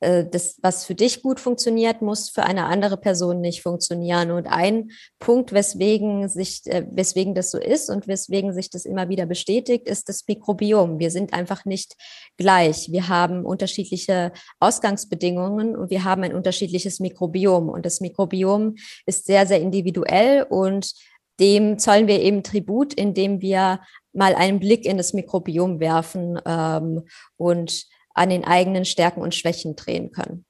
das, 0.00 0.58
was 0.62 0.84
für 0.84 0.94
dich 0.94 1.22
gut 1.22 1.40
funktioniert, 1.40 2.02
muss 2.02 2.28
für 2.28 2.44
eine 2.44 2.66
andere 2.66 2.96
Person 2.96 3.40
nicht 3.40 3.62
funktionieren. 3.62 4.30
Und 4.30 4.46
ein 4.46 4.90
Punkt, 5.18 5.52
weswegen 5.52 6.28
sich, 6.28 6.62
äh, 6.66 6.86
weswegen 6.90 7.34
das 7.34 7.50
so 7.50 7.58
ist 7.58 7.90
und 7.90 8.06
weswegen 8.06 8.52
sich 8.52 8.70
das 8.70 8.84
immer 8.84 9.08
wieder 9.08 9.26
bestätigt, 9.26 9.88
ist 9.88 10.08
das 10.08 10.24
Mikrobiom. 10.28 10.98
Wir 10.98 11.10
sind 11.10 11.32
einfach 11.32 11.64
nicht 11.64 11.96
gleich. 12.36 12.92
Wir 12.92 13.08
haben 13.08 13.44
unterschiedliche 13.44 14.32
Ausgangsbedingungen 14.60 15.76
und 15.76 15.90
wir 15.90 16.04
haben 16.04 16.22
ein 16.22 16.34
unterschiedliches 16.34 17.00
Mikrobiom. 17.00 17.68
Und 17.68 17.84
das 17.84 18.00
Mikrobiom 18.00 18.76
ist 19.06 19.26
sehr, 19.26 19.46
sehr 19.46 19.60
individuell 19.60 20.44
und 20.48 20.92
dem 21.40 21.78
zollen 21.78 22.08
wir 22.08 22.20
eben 22.20 22.42
Tribut, 22.42 22.94
indem 22.94 23.40
wir 23.40 23.80
mal 24.12 24.34
einen 24.34 24.58
Blick 24.58 24.84
in 24.84 24.96
das 24.96 25.12
Mikrobiom 25.12 25.80
werfen 25.80 26.40
ähm, 26.44 27.02
und 27.36 27.86
an 28.18 28.30
den 28.30 28.44
eigenen 28.44 28.84
Stärken 28.84 29.22
und 29.22 29.34
Schwächen 29.34 29.76
drehen 29.76 30.10
können. 30.10 30.44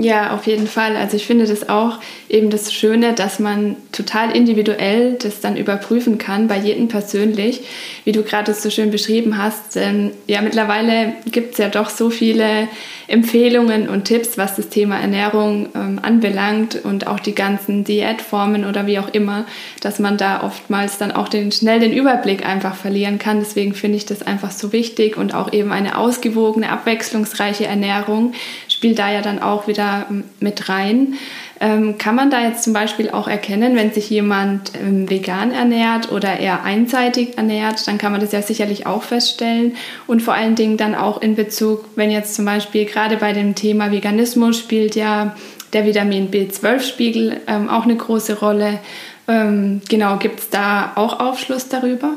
Ja, 0.00 0.34
auf 0.34 0.46
jeden 0.46 0.68
Fall. 0.68 0.96
Also 0.96 1.16
ich 1.16 1.26
finde 1.26 1.46
das 1.46 1.68
auch 1.68 1.98
eben 2.28 2.50
das 2.50 2.72
Schöne, 2.72 3.14
dass 3.14 3.40
man 3.40 3.76
total 3.90 4.36
individuell 4.36 5.14
das 5.14 5.40
dann 5.40 5.56
überprüfen 5.56 6.18
kann, 6.18 6.46
bei 6.46 6.56
jedem 6.56 6.86
persönlich, 6.86 7.62
wie 8.04 8.12
du 8.12 8.22
gerade 8.22 8.54
so 8.54 8.70
schön 8.70 8.92
beschrieben 8.92 9.38
hast. 9.38 9.74
Denn 9.74 10.12
ja, 10.26 10.40
mittlerweile 10.40 11.14
gibt 11.30 11.52
es 11.52 11.58
ja 11.58 11.68
doch 11.68 11.90
so 11.90 12.10
viele 12.10 12.68
Empfehlungen 13.08 13.88
und 13.88 14.04
Tipps, 14.04 14.38
was 14.38 14.54
das 14.54 14.68
Thema 14.68 15.00
Ernährung 15.00 15.70
ähm, 15.74 15.98
anbelangt 16.00 16.84
und 16.84 17.06
auch 17.06 17.18
die 17.18 17.34
ganzen 17.34 17.82
Diätformen 17.82 18.66
oder 18.66 18.86
wie 18.86 18.98
auch 18.98 19.08
immer, 19.08 19.46
dass 19.80 19.98
man 19.98 20.18
da 20.18 20.42
oftmals 20.44 20.98
dann 20.98 21.10
auch 21.10 21.28
den, 21.28 21.50
schnell 21.50 21.80
den 21.80 21.92
Überblick 21.92 22.46
einfach 22.46 22.76
verlieren 22.76 23.18
kann. 23.18 23.40
Deswegen 23.40 23.74
finde 23.74 23.96
ich 23.96 24.06
das 24.06 24.22
einfach 24.22 24.50
so 24.50 24.72
wichtig 24.72 25.16
und 25.16 25.34
auch 25.34 25.52
eben 25.52 25.72
eine 25.72 25.96
ausgewogene, 25.96 26.70
abwechslungsreiche 26.70 27.66
Ernährung 27.66 28.34
spielt 28.78 29.00
da 29.00 29.10
ja 29.10 29.22
dann 29.22 29.40
auch 29.40 29.66
wieder 29.66 30.06
ähm, 30.08 30.22
mit 30.38 30.68
rein. 30.68 31.14
Ähm, 31.58 31.98
kann 31.98 32.14
man 32.14 32.30
da 32.30 32.40
jetzt 32.40 32.62
zum 32.62 32.72
Beispiel 32.72 33.10
auch 33.10 33.26
erkennen, 33.26 33.74
wenn 33.74 33.92
sich 33.92 34.08
jemand 34.08 34.70
ähm, 34.80 35.10
vegan 35.10 35.50
ernährt 35.50 36.12
oder 36.12 36.38
eher 36.38 36.62
einseitig 36.62 37.36
ernährt, 37.36 37.88
dann 37.88 37.98
kann 37.98 38.12
man 38.12 38.20
das 38.20 38.30
ja 38.30 38.40
sicherlich 38.40 38.86
auch 38.86 39.02
feststellen. 39.02 39.74
Und 40.06 40.22
vor 40.22 40.34
allen 40.34 40.54
Dingen 40.54 40.76
dann 40.76 40.94
auch 40.94 41.20
in 41.20 41.34
Bezug, 41.34 41.86
wenn 41.96 42.12
jetzt 42.12 42.36
zum 42.36 42.44
Beispiel 42.44 42.84
gerade 42.84 43.16
bei 43.16 43.32
dem 43.32 43.56
Thema 43.56 43.90
Veganismus 43.90 44.56
spielt 44.56 44.94
ja 44.94 45.34
der 45.72 45.84
Vitamin 45.84 46.30
B12-Spiegel 46.30 47.40
ähm, 47.48 47.68
auch 47.68 47.82
eine 47.82 47.96
große 47.96 48.38
Rolle. 48.38 48.78
Ähm, 49.26 49.80
genau, 49.88 50.18
gibt 50.18 50.38
es 50.38 50.50
da 50.50 50.92
auch 50.94 51.18
Aufschluss 51.18 51.68
darüber? 51.68 52.12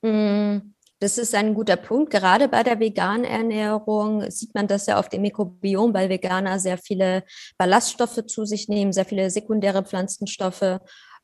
Mm. 0.00 0.77
Das 1.00 1.16
ist 1.16 1.34
ein 1.34 1.54
guter 1.54 1.76
Punkt. 1.76 2.10
Gerade 2.10 2.48
bei 2.48 2.62
der 2.64 2.80
veganen 2.80 3.24
Ernährung 3.24 4.28
sieht 4.30 4.54
man 4.54 4.66
das 4.66 4.86
ja 4.86 4.98
auf 4.98 5.08
dem 5.08 5.22
Mikrobiom, 5.22 5.94
weil 5.94 6.08
Veganer 6.08 6.58
sehr 6.58 6.76
viele 6.76 7.22
Ballaststoffe 7.56 8.26
zu 8.26 8.44
sich 8.44 8.68
nehmen, 8.68 8.92
sehr 8.92 9.04
viele 9.04 9.30
sekundäre 9.30 9.84
Pflanzenstoffe. 9.84 10.80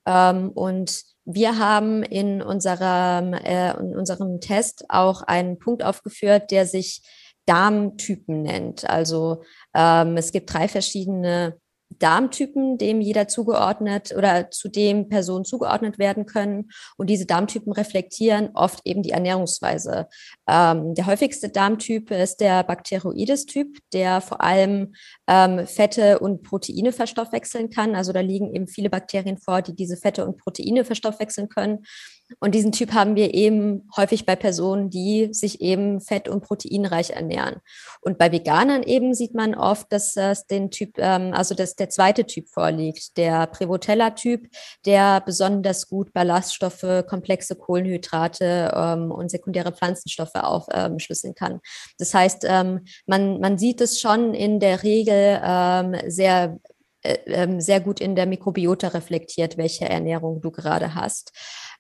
Ähm, 0.07 0.51
und 0.51 1.03
wir 1.25 1.59
haben 1.59 2.03
in 2.05 2.41
unserem, 2.41 3.35
äh, 3.35 3.73
in 3.79 3.97
unserem 3.97 4.41
Test 4.41 4.85
auch 4.91 5.23
einen 5.23 5.59
Punkt 5.59 5.83
aufgeführt, 5.83 6.51
der 6.53 6.67
sich 6.67 7.03
Darmtypen 7.47 8.43
nennt. 8.43 8.89
Also 8.89 9.43
ähm, 9.75 10.17
es 10.17 10.33
gibt 10.33 10.53
drei 10.53 10.69
verschiedene 10.69 11.59
Darmtypen, 11.99 12.79
dem 12.79 13.01
jeder 13.01 13.29
zugeordnet 13.29 14.15
oder 14.17 14.51
zu 14.51 14.69
dem 14.69 15.09
Personen 15.09 15.45
zugeordnet 15.45 15.99
werden 15.99 16.27
können. 16.27 16.71
Und 16.97 17.09
diese 17.09 17.27
Darmtypen 17.27 17.73
reflektieren 17.73 18.51
oft 18.55 18.81
eben 18.85 19.03
die 19.03 19.11
Ernährungsweise. 19.11 20.09
Ähm, 20.49 20.95
der 20.95 21.07
häufigste 21.07 21.49
Darmtyp 21.49 22.11
ist 22.11 22.41
der 22.41 22.63
Bacteroides-Typ, 22.65 23.79
der 23.93 24.21
vor 24.21 24.41
allem 24.41 24.95
ähm, 25.27 25.67
Fette 25.67 26.19
und 26.19 26.43
Proteine 26.43 26.93
verstoffwechseln 26.93 27.71
kann. 27.71 27.95
Also 27.95 28.13
da 28.13 28.21
liegen 28.21 28.55
eben 28.55 28.67
viele 28.69 28.91
Bakterien 28.91 29.39
vor, 29.39 29.63
die 29.63 29.75
diese 29.75 29.97
Fette 29.97 30.27
und 30.27 30.39
Proteine 30.39 30.85
verstoffwechseln 30.85 31.49
können. 31.49 31.85
Und 32.41 32.55
diesen 32.55 32.73
Typ 32.73 32.93
haben 32.93 33.17
wir 33.17 33.35
eben 33.35 33.89
häufig 33.97 34.25
bei 34.25 34.35
Personen, 34.35 34.89
die 34.89 35.29
sich 35.33 35.61
eben 35.61 36.01
fett- 36.01 36.29
und 36.29 36.43
proteinreich 36.43 37.11
ernähren. 37.11 37.57
Und 38.01 38.19
bei 38.19 38.33
Veganern 38.33 38.83
eben 38.83 39.15
sieht 39.15 39.35
man 39.35 39.55
oft, 39.55 39.93
dass 39.93 40.15
das 40.15 40.47
den 40.47 40.71
Typ, 40.71 40.99
ähm, 40.99 41.33
also 41.35 41.55
dass 41.55 41.77
der 41.77 41.91
zweite 41.91 42.25
Typ 42.25 42.49
vorliegt, 42.49 43.17
der 43.19 43.47
Prevotella-Typ, 43.47 44.49
der 44.87 45.21
besonders 45.21 45.89
gut 45.89 46.13
Ballaststoffe, 46.13 47.05
komplexe 47.07 47.57
Kohlenhydrate 47.57 48.73
ähm, 48.75 49.11
und 49.11 49.31
sekundäre 49.31 49.73
Pflanzenstoffe 49.73 50.35
aufschlüsseln 50.35 51.33
ähm, 51.33 51.35
kann. 51.35 51.61
Das 51.99 52.15
heißt, 52.15 52.45
ähm, 52.49 52.85
man, 53.07 53.39
man 53.41 53.59
sieht 53.59 53.81
es 53.81 54.01
schon 54.01 54.35
in 54.35 54.61
der 54.61 54.83
Regel 54.83 55.41
sehr 56.07 56.59
äh, 57.05 57.61
sehr 57.61 57.81
gut 57.81 58.01
in 58.01 58.17
der 58.17 58.25
Mikrobiota 58.25 58.89
reflektiert, 58.89 59.59
welche 59.59 59.85
Ernährung 59.85 60.41
du 60.41 60.51
gerade 60.51 60.95
hast. 60.95 61.33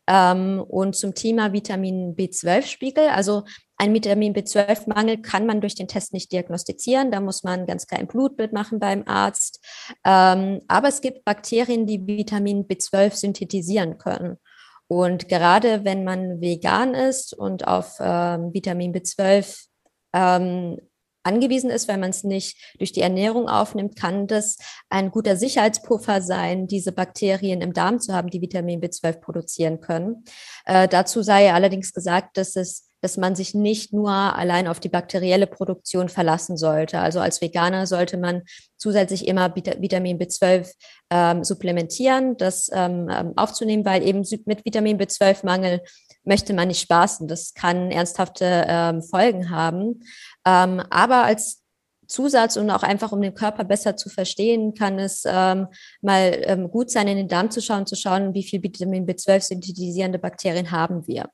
Ähm, 0.06 0.62
und 0.66 0.96
zum 0.96 1.14
Thema 1.14 1.52
Vitamin 1.52 2.14
B12-Spiegel, 2.16 3.08
also 3.08 3.44
ein 3.76 3.92
Vitamin 3.92 4.34
B12-Mangel 4.34 5.22
kann 5.22 5.46
man 5.46 5.60
durch 5.60 5.74
den 5.74 5.88
Test 5.88 6.12
nicht 6.12 6.30
diagnostizieren. 6.30 7.10
Da 7.10 7.20
muss 7.20 7.42
man 7.42 7.66
ganz 7.66 7.86
klar 7.86 8.00
ein 8.00 8.06
Blutbild 8.06 8.52
machen 8.52 8.78
beim 8.78 9.02
Arzt. 9.06 9.64
Ähm, 10.04 10.60
aber 10.68 10.88
es 10.88 11.00
gibt 11.00 11.24
Bakterien, 11.24 11.86
die 11.86 12.06
Vitamin 12.06 12.66
B12 12.66 13.14
synthetisieren 13.14 13.98
können. 13.98 14.38
Und 14.86 15.28
gerade 15.28 15.84
wenn 15.84 16.04
man 16.04 16.40
vegan 16.40 16.94
ist 16.94 17.32
und 17.34 17.66
auf 17.66 17.96
ähm, 18.00 18.52
Vitamin 18.52 18.94
B12 18.94 19.66
ähm, 20.12 20.78
angewiesen 21.24 21.70
ist, 21.70 21.88
wenn 21.88 22.00
man 22.00 22.10
es 22.10 22.24
nicht 22.24 22.56
durch 22.78 22.92
die 22.92 23.00
Ernährung 23.00 23.48
aufnimmt, 23.48 23.96
kann 23.96 24.26
das 24.26 24.56
ein 24.88 25.10
guter 25.10 25.36
Sicherheitspuffer 25.36 26.22
sein, 26.22 26.66
diese 26.66 26.92
Bakterien 26.92 27.60
im 27.60 27.72
Darm 27.72 27.98
zu 28.00 28.14
haben, 28.14 28.30
die 28.30 28.40
Vitamin 28.40 28.80
B12 28.80 29.20
produzieren 29.20 29.80
können. 29.80 30.24
Äh, 30.64 30.88
dazu 30.88 31.22
sei 31.22 31.52
allerdings 31.52 31.92
gesagt, 31.92 32.36
dass 32.36 32.56
es 32.56 32.88
dass 33.04 33.18
man 33.18 33.36
sich 33.36 33.54
nicht 33.54 33.92
nur 33.92 34.10
allein 34.10 34.66
auf 34.66 34.80
die 34.80 34.88
bakterielle 34.88 35.46
Produktion 35.46 36.08
verlassen 36.08 36.56
sollte. 36.56 37.00
Also 37.00 37.20
als 37.20 37.42
Veganer 37.42 37.86
sollte 37.86 38.16
man 38.16 38.44
zusätzlich 38.78 39.28
immer 39.28 39.54
Vitamin 39.54 40.18
B12 40.18 40.72
ähm, 41.10 41.44
supplementieren, 41.44 42.38
das 42.38 42.70
ähm, 42.72 43.10
ähm, 43.12 43.34
aufzunehmen, 43.36 43.84
weil 43.84 44.02
eben 44.02 44.24
mit 44.46 44.64
Vitamin 44.64 44.96
B12-Mangel 44.96 45.82
möchte 46.24 46.54
man 46.54 46.68
nicht 46.68 46.80
spaßen. 46.80 47.28
Das 47.28 47.52
kann 47.52 47.90
ernsthafte 47.90 48.64
ähm, 48.66 49.02
Folgen 49.02 49.50
haben. 49.50 50.00
Ähm, 50.44 50.82
aber 50.90 51.24
als 51.24 51.62
Zusatz 52.06 52.56
und 52.56 52.70
auch 52.70 52.82
einfach, 52.82 53.12
um 53.12 53.20
den 53.22 53.34
Körper 53.34 53.64
besser 53.64 53.96
zu 53.96 54.08
verstehen, 54.08 54.74
kann 54.74 54.98
es 54.98 55.24
ähm, 55.26 55.68
mal 56.02 56.38
ähm, 56.42 56.70
gut 56.70 56.90
sein, 56.90 57.08
in 57.08 57.16
den 57.16 57.28
Darm 57.28 57.50
zu 57.50 57.60
schauen, 57.60 57.86
zu 57.86 57.96
schauen, 57.96 58.34
wie 58.34 58.42
viel 58.42 58.62
Vitamin 58.62 59.06
B12 59.06 59.40
synthetisierende 59.40 60.18
Bakterien 60.18 60.70
haben 60.70 61.06
wir. 61.06 61.30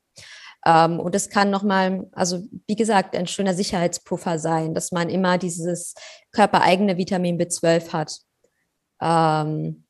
Ähm, 0.65 0.99
und 0.99 1.15
es 1.15 1.29
kann 1.29 1.49
nochmal, 1.49 2.07
also 2.11 2.43
wie 2.67 2.75
gesagt, 2.75 3.15
ein 3.15 3.27
schöner 3.27 3.53
Sicherheitspuffer 3.53 4.39
sein, 4.39 4.73
dass 4.73 4.91
man 4.91 5.09
immer 5.09 5.37
dieses 5.37 5.95
körpereigene 6.31 6.97
Vitamin 6.97 7.39
B12 7.39 7.91
hat. 7.91 8.19
Ähm, 9.01 9.85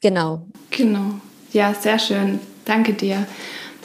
genau. 0.00 0.48
Genau. 0.70 1.20
Ja, 1.52 1.74
sehr 1.74 1.98
schön. 1.98 2.40
Danke 2.64 2.94
dir. 2.94 3.26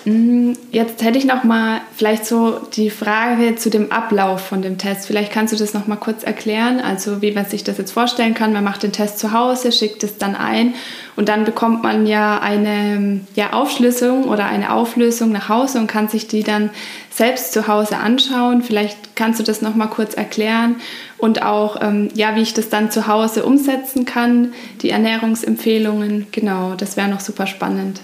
Mm, 0.08 0.54
jetzt 0.72 1.04
hätte 1.04 1.18
ich 1.18 1.26
noch 1.26 1.44
mal 1.44 1.82
vielleicht 1.98 2.26
so 2.26 2.62
die 2.78 2.90
Frage 2.90 3.58
zu 3.58 3.70
dem 3.70 3.92
Ablauf 3.92 4.40
von 4.40 4.62
dem 4.62 4.78
Test. 4.78 5.06
Vielleicht 5.06 5.34
kannst 5.34 5.52
du 5.52 5.58
das 5.58 5.74
noch 5.74 5.86
mal 5.86 5.98
kurz 5.98 6.24
erklären, 6.24 6.80
also 6.80 7.22
wie 7.22 7.34
man 7.34 7.44
sich 7.44 7.66
das 7.66 7.78
jetzt 7.78 7.92
vorstellen 7.92 8.34
kann. 8.34 8.54
Man 8.54 8.64
macht 8.64 8.84
den 8.84 8.94
Test 8.94 9.20
zu 9.20 9.34
Hause, 9.34 9.74
schickt 9.74 10.06
es 10.06 10.18
dann 10.18 10.38
ein 10.38 10.76
und 11.18 11.28
dann 11.28 11.44
bekommt 11.44 11.84
man 11.84 12.08
ja 12.08 12.40
eine 12.40 13.20
ja, 13.36 13.52
Aufschlüsselung 13.52 14.30
oder 14.30 14.46
eine 14.46 14.72
Auflösung 14.72 15.34
nach 15.34 15.50
Hause 15.50 15.80
und 15.80 15.88
kann 15.88 16.08
sich 16.08 16.30
die 16.30 16.44
dann 16.44 16.70
selbst 17.10 17.52
zu 17.52 17.68
Hause 17.68 17.98
anschauen. 17.98 18.62
Vielleicht 18.62 19.18
kannst 19.18 19.42
du 19.42 19.44
das 19.44 19.62
noch 19.62 19.76
mal 19.76 19.88
kurz 19.88 20.14
erklären 20.14 20.78
und 21.18 21.44
auch 21.44 21.82
ähm, 21.82 22.08
ja, 22.14 22.34
wie 22.38 22.44
ich 22.44 22.54
das 22.54 22.70
dann 22.70 22.92
zu 22.92 23.08
Hause 23.08 23.44
umsetzen 23.44 24.06
kann, 24.06 24.54
die 24.82 24.90
Ernährungsempfehlungen. 24.90 26.28
Genau, 26.32 26.76
das 26.78 26.96
wäre 26.96 27.10
noch 27.10 27.20
super 27.20 27.46
spannend. 27.46 28.00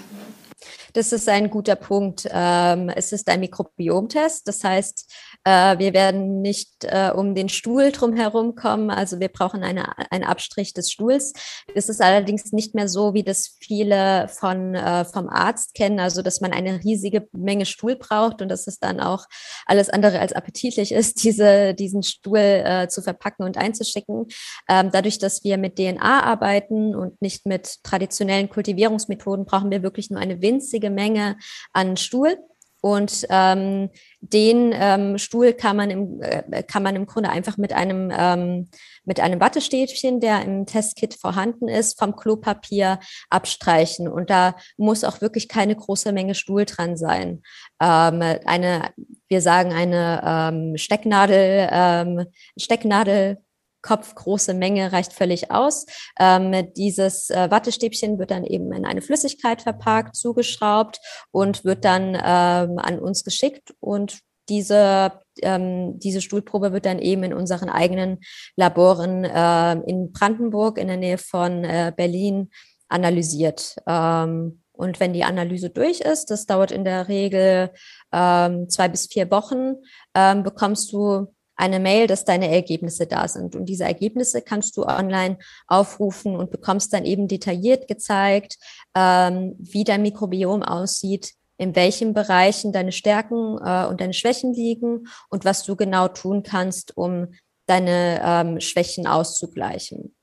Das 0.94 1.12
ist 1.12 1.28
ein 1.28 1.50
guter 1.50 1.74
Punkt. 1.74 2.26
Ähm, 2.30 2.88
es 2.88 3.10
ist 3.12 3.28
ein 3.28 3.40
Mikrobiomtest. 3.40 4.46
Das 4.46 4.62
heißt, 4.62 5.12
äh, 5.44 5.78
wir 5.78 5.92
werden 5.92 6.40
nicht 6.40 6.84
äh, 6.84 7.10
um 7.14 7.34
den 7.34 7.48
Stuhl 7.48 7.92
drumherum 7.92 8.54
kommen. 8.54 8.90
Also 8.90 9.20
wir 9.20 9.28
brauchen 9.28 9.62
eine, 9.62 9.96
einen 10.10 10.24
Abstrich 10.24 10.72
des 10.72 10.90
Stuhls. 10.90 11.32
Das 11.74 11.88
ist 11.88 12.00
allerdings 12.00 12.52
nicht 12.52 12.74
mehr 12.74 12.88
so, 12.88 13.14
wie 13.14 13.22
das 13.22 13.56
viele 13.60 14.28
von, 14.28 14.74
äh, 14.74 15.04
vom 15.04 15.28
Arzt 15.28 15.74
kennen. 15.74 16.00
Also, 16.00 16.22
dass 16.22 16.40
man 16.40 16.52
eine 16.52 16.82
riesige 16.82 17.28
Menge 17.32 17.66
Stuhl 17.66 17.96
braucht 17.96 18.40
und 18.40 18.48
dass 18.48 18.66
es 18.66 18.78
dann 18.78 19.00
auch 19.00 19.26
alles 19.66 19.90
andere 19.90 20.18
als 20.18 20.32
appetitlich 20.32 20.92
ist, 20.92 21.22
diese, 21.24 21.74
diesen 21.74 22.02
Stuhl 22.02 22.38
äh, 22.38 22.88
zu 22.88 23.02
verpacken 23.02 23.44
und 23.44 23.58
einzuschicken. 23.58 24.26
Ähm, 24.68 24.90
dadurch, 24.92 25.18
dass 25.18 25.44
wir 25.44 25.58
mit 25.58 25.76
DNA 25.76 26.24
arbeiten 26.24 26.94
und 26.94 27.20
nicht 27.20 27.44
mit 27.46 27.82
traditionellen 27.82 28.48
Kultivierungsmethoden, 28.48 29.44
brauchen 29.44 29.70
wir 29.70 29.82
wirklich 29.82 30.10
nur 30.10 30.20
eine 30.20 30.40
winzige 30.40 30.90
Menge 30.90 31.36
an 31.72 31.96
Stuhl. 31.96 32.38
Und 32.84 33.26
ähm, 33.30 33.88
den 34.20 34.74
ähm, 34.74 35.16
Stuhl 35.16 35.54
kann 35.54 35.74
man, 35.74 35.88
im, 35.88 36.20
äh, 36.20 36.62
kann 36.64 36.82
man 36.82 36.94
im 36.96 37.06
Grunde 37.06 37.30
einfach 37.30 37.56
mit 37.56 37.72
einem, 37.72 38.12
ähm, 38.14 38.68
mit 39.06 39.20
einem 39.20 39.40
Wattestäbchen, 39.40 40.20
der 40.20 40.42
im 40.42 40.66
Testkit 40.66 41.14
vorhanden 41.14 41.66
ist, 41.66 41.98
vom 41.98 42.14
Klopapier 42.14 43.00
abstreichen. 43.30 44.06
Und 44.06 44.28
da 44.28 44.54
muss 44.76 45.02
auch 45.02 45.22
wirklich 45.22 45.48
keine 45.48 45.74
große 45.74 46.12
Menge 46.12 46.34
Stuhl 46.34 46.66
dran 46.66 46.98
sein. 46.98 47.40
Ähm, 47.80 48.20
eine, 48.44 48.90
wir 49.28 49.40
sagen 49.40 49.72
eine 49.72 50.20
ähm, 50.22 50.76
Stecknadel, 50.76 51.70
ähm, 51.72 52.26
Stecknadel 52.58 53.38
kopfgroße 53.84 54.54
Menge 54.54 54.92
reicht 54.92 55.12
völlig 55.12 55.50
aus. 55.50 55.86
Ähm, 56.18 56.72
dieses 56.76 57.30
äh, 57.30 57.50
Wattestäbchen 57.50 58.18
wird 58.18 58.30
dann 58.30 58.44
eben 58.44 58.72
in 58.72 58.86
eine 58.86 59.02
Flüssigkeit 59.02 59.62
verpackt, 59.62 60.16
zugeschraubt 60.16 60.98
und 61.30 61.64
wird 61.64 61.84
dann 61.84 62.14
ähm, 62.14 62.78
an 62.78 62.98
uns 62.98 63.24
geschickt 63.24 63.74
und 63.80 64.20
diese, 64.48 65.12
ähm, 65.42 65.98
diese 65.98 66.20
Stuhlprobe 66.20 66.72
wird 66.72 66.86
dann 66.86 66.98
eben 66.98 67.22
in 67.22 67.34
unseren 67.34 67.68
eigenen 67.68 68.18
Laboren 68.56 69.24
äh, 69.24 69.72
in 69.88 70.12
Brandenburg 70.12 70.78
in 70.78 70.88
der 70.88 70.96
Nähe 70.96 71.18
von 71.18 71.64
äh, 71.64 71.92
Berlin 71.96 72.50
analysiert. 72.88 73.76
Ähm, 73.86 74.62
und 74.72 74.98
wenn 75.00 75.12
die 75.12 75.24
Analyse 75.24 75.70
durch 75.70 76.00
ist, 76.00 76.30
das 76.30 76.46
dauert 76.46 76.72
in 76.72 76.84
der 76.84 77.08
Regel 77.08 77.70
ähm, 78.12 78.68
zwei 78.68 78.88
bis 78.88 79.06
vier 79.06 79.30
Wochen, 79.30 79.76
ähm, 80.14 80.42
bekommst 80.42 80.92
du 80.92 81.33
eine 81.56 81.80
Mail, 81.80 82.06
dass 82.06 82.24
deine 82.24 82.50
Ergebnisse 82.50 83.06
da 83.06 83.28
sind. 83.28 83.54
Und 83.54 83.66
diese 83.66 83.84
Ergebnisse 83.84 84.42
kannst 84.42 84.76
du 84.76 84.84
online 84.84 85.38
aufrufen 85.66 86.36
und 86.36 86.50
bekommst 86.50 86.92
dann 86.92 87.04
eben 87.04 87.28
detailliert 87.28 87.88
gezeigt, 87.88 88.56
ähm, 88.94 89.54
wie 89.58 89.84
dein 89.84 90.02
Mikrobiom 90.02 90.62
aussieht, 90.62 91.34
in 91.56 91.76
welchen 91.76 92.14
Bereichen 92.14 92.72
deine 92.72 92.92
Stärken 92.92 93.58
äh, 93.64 93.86
und 93.86 94.00
deine 94.00 94.14
Schwächen 94.14 94.52
liegen 94.52 95.06
und 95.30 95.44
was 95.44 95.62
du 95.62 95.76
genau 95.76 96.08
tun 96.08 96.42
kannst, 96.42 96.96
um 96.96 97.28
deine 97.66 98.20
ähm, 98.24 98.60
Schwächen 98.60 99.06
auszugleichen. 99.06 100.14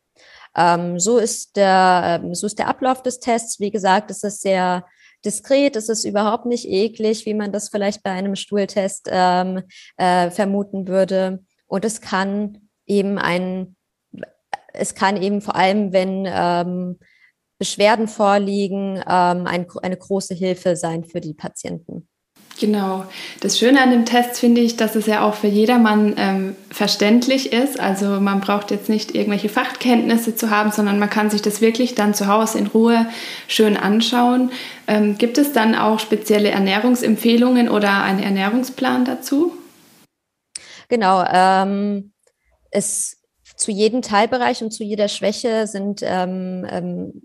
Ähm, 0.56 1.00
so 1.00 1.17
ist 1.17 1.56
der, 1.56 2.22
ähm, 2.24 2.36
so 2.36 2.46
ist 2.46 2.60
der 2.60 2.67
Ablauf 2.67 3.02
des 3.02 3.20
Tests. 3.20 3.60
Wie 3.60 3.72
gesagt, 3.72 4.12
es 4.12 4.24
ist 4.24 4.41
sehr 4.41 4.86
diskret, 5.26 5.76
es 5.76 5.90
ist 5.90 6.04
überhaupt 6.06 6.46
nicht 6.46 6.68
eklig, 6.68 7.26
wie 7.26 7.34
man 7.34 7.52
das 7.52 7.70
vielleicht 7.70 8.04
bei 8.04 8.12
einem 8.12 8.36
Stuhltest 8.36 9.08
ähm, 9.10 9.64
äh, 9.98 10.30
vermuten 10.30 10.88
würde. 10.88 11.44
Und 11.68 11.86
es 11.86 12.02
kann 12.02 12.70
eben 12.86 13.18
ein, 13.18 13.76
es 14.74 14.96
kann 14.96 15.22
eben 15.22 15.42
vor 15.42 15.56
allem, 15.56 15.94
wenn 15.94 16.26
ähm, 16.28 17.00
Beschwerden 17.58 18.08
vorliegen, 18.08 18.98
ähm, 18.98 19.46
ein, 19.46 19.68
eine 19.84 19.98
große 19.98 20.34
Hilfe 20.34 20.76
sein 20.76 21.04
für 21.04 21.22
die 21.22 21.34
Patienten. 21.34 22.10
Genau. 22.60 23.06
Das 23.40 23.58
Schöne 23.58 23.82
an 23.82 23.92
dem 23.92 24.06
Test 24.06 24.40
finde 24.40 24.62
ich, 24.62 24.78
dass 24.78 24.96
es 24.96 25.08
ja 25.08 25.24
auch 25.24 25.34
für 25.34 25.48
jedermann 25.48 26.14
ähm, 26.18 26.56
verständlich 26.70 27.52
ist. 27.54 27.80
Also 27.80 28.20
man 28.20 28.40
braucht 28.40 28.70
jetzt 28.70 28.88
nicht 28.88 29.16
irgendwelche 29.16 29.50
Fachkenntnisse 29.50 30.36
zu 30.36 30.52
haben, 30.52 30.72
sondern 30.72 31.00
man 31.00 31.10
kann 31.10 31.30
sich 31.30 31.42
das 31.42 31.62
wirklich 31.62 31.96
dann 31.96 32.14
zu 32.14 32.28
Hause 32.28 32.60
in 32.60 32.68
Ruhe 32.68 33.08
schön 33.48 33.78
anschauen. 33.78 34.52
Ähm, 34.88 35.18
gibt 35.18 35.38
es 35.38 35.54
dann 35.54 35.76
auch 35.76 36.00
spezielle 36.00 36.50
Ernährungsempfehlungen 36.50 37.68
oder 37.68 38.04
einen 38.04 38.22
Ernährungsplan 38.22 39.06
dazu? 39.06 39.54
Genau. 40.88 41.24
Ähm, 41.32 42.12
es 42.70 43.21
zu 43.62 43.71
jedem 43.71 44.02
Teilbereich 44.02 44.63
und 44.63 44.71
zu 44.71 44.84
jeder 44.84 45.08
Schwäche 45.08 45.67
sind 45.67 46.02
ähm, 46.04 46.65
ähm, 46.67 47.21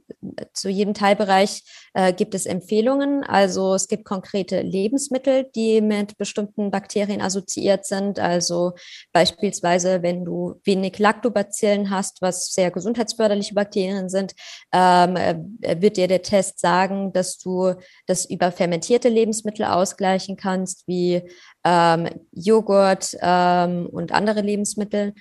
zu 0.53 0.69
jedem 0.69 0.93
Teilbereich 0.93 1.63
äh, 1.95 2.13
gibt 2.13 2.35
es 2.35 2.45
Empfehlungen. 2.45 3.25
Also 3.25 3.75
es 3.75 3.89
gibt 3.89 4.05
konkrete 4.05 4.61
Lebensmittel, 4.61 5.49
die 5.55 5.81
mit 5.81 6.19
bestimmten 6.19 6.71
Bakterien 6.71 7.23
assoziiert 7.23 7.87
sind. 7.87 8.19
Also 8.19 8.73
beispielsweise, 9.13 10.03
wenn 10.03 10.25
du 10.25 10.61
wenig 10.65 10.99
Lactobacillen 10.99 11.91
hast, 11.91 12.21
was 12.21 12.53
sehr 12.53 12.71
gesundheitsförderliche 12.71 13.55
Bakterien 13.55 14.11
sind, 14.11 14.35
ähm, 14.73 15.17
äh, 15.17 15.81
wird 15.81 15.97
dir 15.97 16.09
der 16.09 16.23
Test 16.23 16.61
sagen, 16.61 17.13
dass 17.13 17.39
du 17.39 17.73
das 18.07 18.27
über 18.27 18.53
fermentierte 18.53 19.09
Lebensmittel 19.09 19.65
ausgleichen 19.65 20.37
kannst, 20.37 20.87
wie 20.87 21.23
ähm, 21.67 22.09
Joghurt 22.31 23.17
ähm, 23.21 23.87
und 23.87 24.13
andere 24.13 24.41
Lebensmittel. 24.41 25.15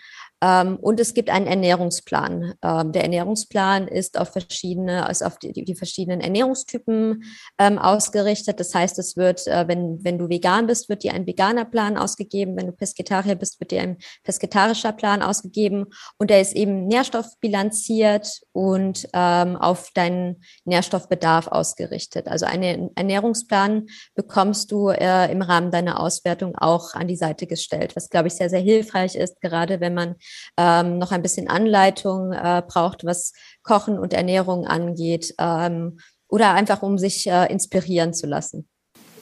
Ähm, 0.46 0.78
und 0.78 1.00
es 1.00 1.14
gibt 1.14 1.30
einen 1.30 1.48
Ernährungsplan. 1.48 2.54
Ähm, 2.62 2.92
der 2.92 3.04
Ernährungsplan 3.04 3.88
ist 3.88 4.20
auf 4.20 4.30
verschiedene, 4.30 5.08
ist 5.10 5.24
auf 5.24 5.40
die, 5.40 5.54
die 5.54 5.76
verschiedenen 5.76 6.22
Ernährungstypen 6.22 7.24
ähm, 7.58 7.80
ausgerichtet. 7.80 8.60
Das 8.60 8.76
heißt, 8.76 9.00
es 9.00 9.18
wird, 9.18 9.48
äh, 9.48 9.68
wenn, 9.68 10.04
wenn 10.04 10.20
du 10.20 10.30
vegan 10.30 10.68
bist, 10.68 10.90
wird 10.90 11.04
dir 11.04 11.14
ein 11.14 11.26
veganer 11.26 11.66
Plan 11.66 11.98
ausgegeben. 11.98 12.56
Wenn 12.58 12.68
du 12.68 12.74
Pesketarier 12.74 13.36
bist, 13.36 13.60
wird 13.60 13.72
dir 13.72 13.82
ein 13.82 13.98
pesketarischer 14.24 14.92
Plan 14.92 15.22
ausgegeben. 15.22 15.86
Und 16.18 16.30
der 16.30 16.42
ist 16.42 16.54
eben 16.54 16.86
nährstoffbilanziert 16.88 18.42
und 18.52 19.08
ähm, 19.14 19.56
auf 19.56 19.92
deinen 19.94 20.44
Nährstoffbedarf 20.66 21.48
ausgerichtet. 21.48 22.28
Also 22.28 22.46
einen 22.46 22.92
Ernährungsplan 22.96 23.88
bekommst 24.16 24.72
du 24.72 24.90
äh, 24.90 25.32
im 25.32 25.42
Rahmen 25.42 25.72
deiner 25.72 26.00
Auswertung 26.00 26.35
auch 26.44 26.94
an 26.94 27.08
die 27.08 27.16
Seite 27.16 27.48
gestellt, 27.48 27.96
was, 27.96 28.10
glaube 28.10 28.28
ich, 28.28 28.34
sehr, 28.34 28.50
sehr 28.50 28.60
hilfreich 28.60 29.16
ist, 29.16 29.40
gerade 29.42 29.80
wenn 29.80 29.94
man 29.94 30.16
ähm, 30.58 30.98
noch 30.98 31.12
ein 31.12 31.22
bisschen 31.22 31.50
Anleitung 31.50 32.34
äh, 32.34 32.62
braucht, 32.68 33.06
was 33.06 33.32
Kochen 33.64 33.98
und 33.98 34.14
Ernährung 34.14 34.68
angeht, 34.68 35.34
ähm, 35.40 36.00
oder 36.28 36.54
einfach 36.54 36.82
um 36.82 36.98
sich 36.98 37.28
äh, 37.28 37.52
inspirieren 37.52 38.14
zu 38.14 38.28
lassen. 38.28 38.68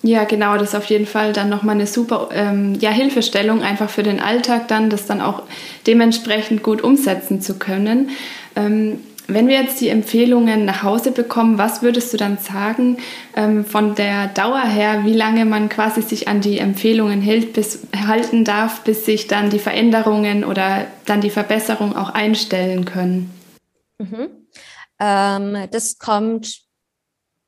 Ja, 0.06 0.26
genau, 0.26 0.58
das 0.58 0.70
ist 0.70 0.76
auf 0.76 0.86
jeden 0.86 1.06
Fall 1.06 1.32
dann 1.32 1.48
nochmal 1.48 1.76
eine 1.76 1.88
super 1.88 2.30
ähm, 2.34 2.78
ja, 2.82 2.90
Hilfestellung 2.90 3.62
einfach 3.62 3.90
für 3.90 4.04
den 4.04 4.20
Alltag 4.20 4.68
dann, 4.68 4.90
das 4.90 5.06
dann 5.06 5.22
auch 5.22 5.44
dementsprechend 5.88 6.62
gut 6.62 6.82
umsetzen 6.82 7.40
zu 7.40 7.58
können. 7.58 8.10
Ähm, 8.58 9.00
wenn 9.28 9.48
wir 9.48 9.62
jetzt 9.62 9.80
die 9.80 9.90
Empfehlungen 9.90 10.66
nach 10.66 10.84
Hause 10.84 11.12
bekommen, 11.12 11.58
was 11.58 11.82
würdest 11.82 12.14
du 12.14 12.18
dann 12.18 12.38
sagen 12.38 12.98
ähm, 13.36 13.66
von 13.66 13.96
der 13.96 14.28
Dauer 14.28 14.64
her, 14.64 15.06
wie 15.06 15.14
lange 15.14 15.46
man 15.46 15.70
quasi 15.70 16.02
sich 16.02 16.28
an 16.28 16.42
die 16.42 16.58
Empfehlungen 16.58 17.22
hält, 17.22 17.54
bis, 17.54 17.88
halten 17.96 18.44
darf, 18.44 18.84
bis 18.84 19.06
sich 19.06 19.28
dann 19.28 19.50
die 19.50 19.60
Veränderungen 19.60 20.44
oder 20.44 20.88
dann 21.06 21.22
die 21.22 21.30
Verbesserung 21.30 21.96
auch 21.96 22.10
einstellen 22.10 22.86
können? 22.86 23.32
Mhm. 23.98 24.48
Ähm, 25.00 25.68
das 25.72 25.98
kommt, 25.98 26.62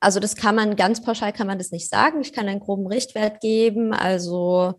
also 0.00 0.20
das 0.20 0.36
kann 0.36 0.54
man 0.54 0.76
ganz 0.76 1.02
pauschal 1.02 1.32
kann 1.32 1.46
man 1.46 1.58
das 1.58 1.72
nicht 1.72 1.88
sagen. 1.88 2.20
Ich 2.20 2.32
kann 2.32 2.48
einen 2.48 2.60
groben 2.60 2.86
Richtwert 2.86 3.40
geben, 3.40 3.92
also 3.92 4.74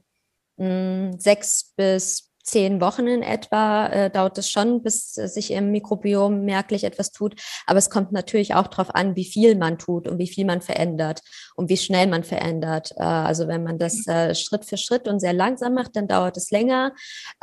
mh, 0.58 0.66
hm, 0.68 1.20
sechs 1.20 1.74
bis 1.76 2.32
zehn 2.48 2.80
Wochen 2.80 3.08
in 3.08 3.24
etwa 3.24 3.88
äh, 3.88 4.10
dauert 4.10 4.38
es 4.38 4.50
schon, 4.50 4.82
bis 4.82 5.18
äh, 5.18 5.28
sich 5.28 5.52
im 5.52 5.72
Mikrobiom 5.72 6.46
merklich 6.46 6.86
etwas 6.86 7.12
tut. 7.12 7.36
Aber 7.66 7.78
es 7.78 7.90
kommt 7.90 8.12
natürlich 8.12 8.56
auch 8.56 8.68
darauf 8.68 8.96
an, 8.96 9.16
wie 9.16 9.26
viel 9.26 9.56
man 9.56 9.78
tut 9.78 10.08
und 10.08 10.18
wie 10.18 10.28
viel 10.28 10.46
man 10.46 10.62
verändert 10.62 11.22
und 11.56 11.70
wie 11.70 11.78
schnell 11.78 12.08
man 12.08 12.24
verändert. 12.24 12.94
Äh, 12.96 13.04
also 13.04 13.48
wenn 13.48 13.64
man 13.64 13.78
das 13.78 14.08
äh, 14.08 14.34
Schritt 14.34 14.66
für 14.66 14.78
Schritt 14.78 15.08
und 15.08 15.20
sehr 15.20 15.34
langsam 15.34 15.74
macht, 15.74 15.96
dann 15.96 16.08
dauert 16.08 16.38
es 16.38 16.50
länger. 16.50 16.94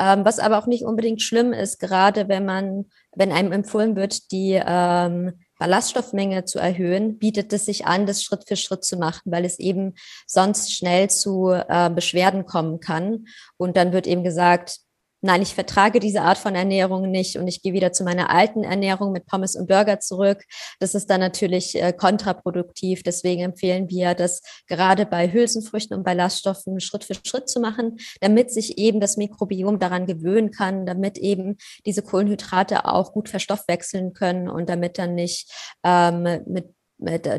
Ähm, 0.01 0.25
was 0.25 0.39
aber 0.39 0.59
auch 0.59 0.67
nicht 0.67 0.85
unbedingt 0.85 1.21
schlimm 1.21 1.53
ist, 1.53 1.79
gerade 1.79 2.29
wenn 2.29 2.47
man, 2.47 2.87
wenn 3.15 3.31
einem 3.31 3.53
empfohlen 3.53 3.97
wird, 3.97 4.33
die 4.33 4.61
ähm, 4.65 5.35
Ballaststoffmenge 5.59 6.47
zu 6.47 6.59
erhöhen, 6.59 7.19
bietet 7.19 7.53
es 7.53 7.67
sich 7.67 7.87
an, 7.87 8.07
das 8.07 8.23
Schritt 8.23 8.49
für 8.49 8.57
Schritt 8.57 8.85
zu 8.85 8.97
machen, 8.97 9.31
weil 9.31 9.45
es 9.45 9.59
eben 9.59 9.95
sonst 10.27 10.73
schnell 10.73 11.11
zu 11.11 11.51
äh, 11.51 11.91
Beschwerden 11.91 12.47
kommen 12.47 12.81
kann. 12.81 13.27
Und 13.57 13.77
dann 13.77 13.93
wird 13.93 14.07
eben 14.07 14.25
gesagt, 14.25 14.81
nein, 15.25 15.41
ich 15.41 15.55
vertrage 15.55 16.01
diese 16.01 16.21
Art 16.21 16.37
von 16.37 16.55
Ernährung 16.55 17.11
nicht 17.11 17.39
und 17.39 17.49
ich 17.49 17.63
gehe 17.63 17.73
wieder 17.73 17.93
zu 17.93 18.05
meiner 18.05 18.29
alten 18.31 18.63
Ernährung 18.63 19.11
mit 19.11 19.25
Pommes 19.27 19.57
und 19.57 19.69
Burger 19.69 19.99
zurück. 19.99 20.45
Das 20.81 20.95
ist 20.95 21.09
dann 21.09 21.21
natürlich 21.21 21.81
äh, 21.81 21.95
kontraproduktiv. 21.95 23.03
Deswegen 23.03 23.43
empfehlen 23.43 23.89
wir, 23.89 24.15
das 24.15 24.43
gerade 24.69 25.07
bei 25.07 25.33
Hülsenfrüchten 25.33 25.97
und 25.97 26.05
Ballaststoffen 26.05 26.79
Schritt 26.79 27.05
für 27.05 27.15
Schritt 27.15 27.49
zu 27.49 27.59
machen, 27.59 27.97
damit 28.21 28.53
sich 28.53 28.77
eben 28.77 29.01
das 29.01 29.17
Mikrobiom 29.17 29.79
daran 29.79 30.05
gewöhnen 30.05 30.51
kann, 30.51 30.85
damit 30.85 31.17
eben 31.17 31.57
diese 31.87 32.03
Kohlenhydrate 32.03 32.85
auch 32.85 33.13
gut 33.13 33.31
verstoffwechseln 33.31 34.13
können 34.13 34.51
und 34.51 34.69
damit 34.69 34.99
dann 34.99 35.15
nicht 35.15 35.51
ähm, 35.85 36.43
mit 36.47 36.75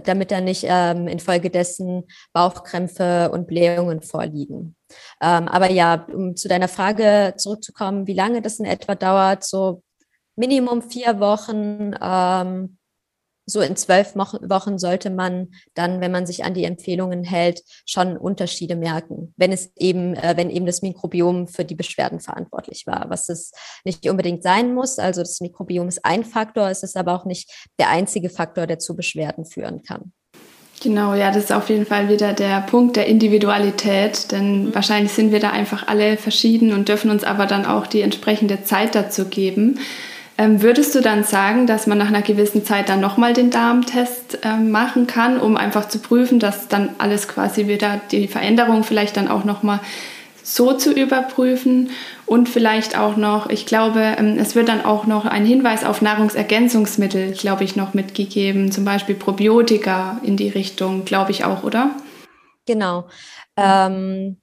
damit 0.04 0.32
dann 0.32 0.44
nicht 0.44 0.66
ähm, 0.68 1.08
infolgedessen 1.08 2.04
Bauchkrämpfe 2.34 3.30
und 3.32 3.48
Blähungen 3.48 4.02
vorliegen. 4.02 4.76
Ähm, 5.22 5.48
aber 5.48 5.72
ja, 5.72 6.06
um 6.14 6.36
zu 6.36 6.48
deiner 6.48 6.68
Frage 6.68 7.34
zurückzukommen, 7.38 8.08
wie 8.08 8.14
lange 8.14 8.42
das 8.42 8.60
in 8.60 8.66
etwa 8.66 8.96
dauert, 8.96 9.44
so 9.44 9.84
Minimum 10.36 10.82
vier 10.82 11.20
Wochen, 11.20 11.96
ähm, 12.02 12.78
so 13.46 13.62
in 13.62 13.76
zwölf 13.76 14.16
Wochen 14.16 14.78
sollte 14.80 15.10
man 15.10 15.50
dann, 15.74 16.02
wenn 16.02 16.12
man 16.12 16.26
sich 16.26 16.44
an 16.44 16.54
die 16.54 16.64
Empfehlungen 16.64 17.24
hält, 17.24 17.62
schon 17.86 18.18
Unterschiede 18.18 18.76
merken, 18.76 19.34
wenn 19.38 19.52
es 19.52 19.72
eben, 19.76 20.16
äh, 20.16 20.34
wenn 20.38 20.50
eben 20.50 20.66
das 20.66 20.82
Mikrobiom 20.82 21.48
für 21.48 21.66
die 21.66 21.76
Beschwerden 21.76 22.20
verantwortlich 22.20 22.88
war, 22.88 23.10
was 23.10 23.30
es 23.30 23.52
nicht 23.84 24.10
unbedingt 24.10 24.44
sein 24.44 24.74
muss. 24.74 25.00
Also 25.00 25.22
das 25.22 25.42
Mikrobiom 25.42 25.88
ist 25.88 26.04
ein 26.04 26.24
Faktor, 26.24 26.70
es 26.70 26.84
ist 26.84 26.98
aber 26.98 27.14
auch 27.14 27.26
nicht 27.26 27.52
der 27.80 27.90
einzige 27.90 28.30
Faktor, 28.30 28.68
der 28.68 28.80
zu 28.80 28.96
Beschwerden 28.96 29.46
führen 29.46 29.84
kann. 29.84 30.12
Genau, 30.82 31.14
ja, 31.14 31.32
das 31.32 31.46
ist 31.46 31.52
auf 31.54 31.70
jeden 31.70 31.86
Fall 31.86 32.10
wieder 32.10 32.34
der 32.34 32.62
Punkt 32.62 32.96
der 32.96 33.08
Individualität, 33.08 34.32
denn 34.32 34.66
mhm. 34.66 34.76
wahrscheinlich 34.76 35.14
sind 35.14 35.32
wir 35.32 35.40
da 35.40 35.52
einfach 35.52 35.88
alle 35.88 36.18
verschieden 36.18 36.74
und 36.74 36.90
dürfen 36.90 37.10
uns 37.10 37.24
aber 37.24 37.46
dann 37.46 37.66
auch 37.66 37.88
die 37.88 38.02
entsprechende 38.02 38.64
Zeit 38.64 38.94
dazu 38.94 39.26
geben. 39.26 39.80
Ähm, 40.38 40.62
würdest 40.62 40.94
du 40.96 41.02
dann 41.02 41.24
sagen, 41.24 41.66
dass 41.66 41.88
man 41.88 41.98
nach 41.98 42.10
einer 42.10 42.22
gewissen 42.22 42.66
Zeit 42.66 42.90
dann 42.90 43.00
nochmal 43.00 43.34
den 43.34 43.52
Darmtest 43.52 44.40
ähm, 44.44 44.70
machen 44.70 45.08
kann, 45.08 45.40
um 45.40 45.56
einfach 45.56 45.88
zu 45.88 46.00
prüfen, 46.00 46.40
dass 46.40 46.68
dann 46.68 46.90
alles 46.98 47.30
quasi 47.30 47.68
wieder 47.68 48.02
die 48.12 48.28
Veränderung 48.28 48.84
vielleicht 48.84 49.16
dann 49.16 49.30
auch 49.30 49.46
nochmal 49.46 49.80
so 50.44 50.74
zu 50.74 50.92
überprüfen 50.92 51.90
und 52.26 52.50
vielleicht 52.50 52.98
auch 52.98 53.16
noch, 53.16 53.50
ich 53.50 53.66
glaube, 53.66 54.16
ähm, 54.18 54.38
es 54.38 54.56
wird 54.56 54.68
dann 54.68 54.84
auch 54.84 55.08
noch 55.08 55.26
ein 55.26 55.46
Hinweis 55.46 55.84
auf 55.86 56.02
Nahrungsergänzungsmittel, 56.02 57.32
glaube 57.32 57.64
ich, 57.64 57.76
noch 57.76 57.94
mitgegeben, 57.94 58.72
zum 58.72 58.84
Beispiel 58.84 59.16
Probiotika 59.16 60.20
in 60.22 60.36
die 60.36 60.50
Richtung, 60.50 61.06
glaube 61.06 61.32
ich 61.32 61.46
auch, 61.46 61.64
oder? 61.64 61.92
Genau. 62.68 63.08
Ähm, 63.58 64.38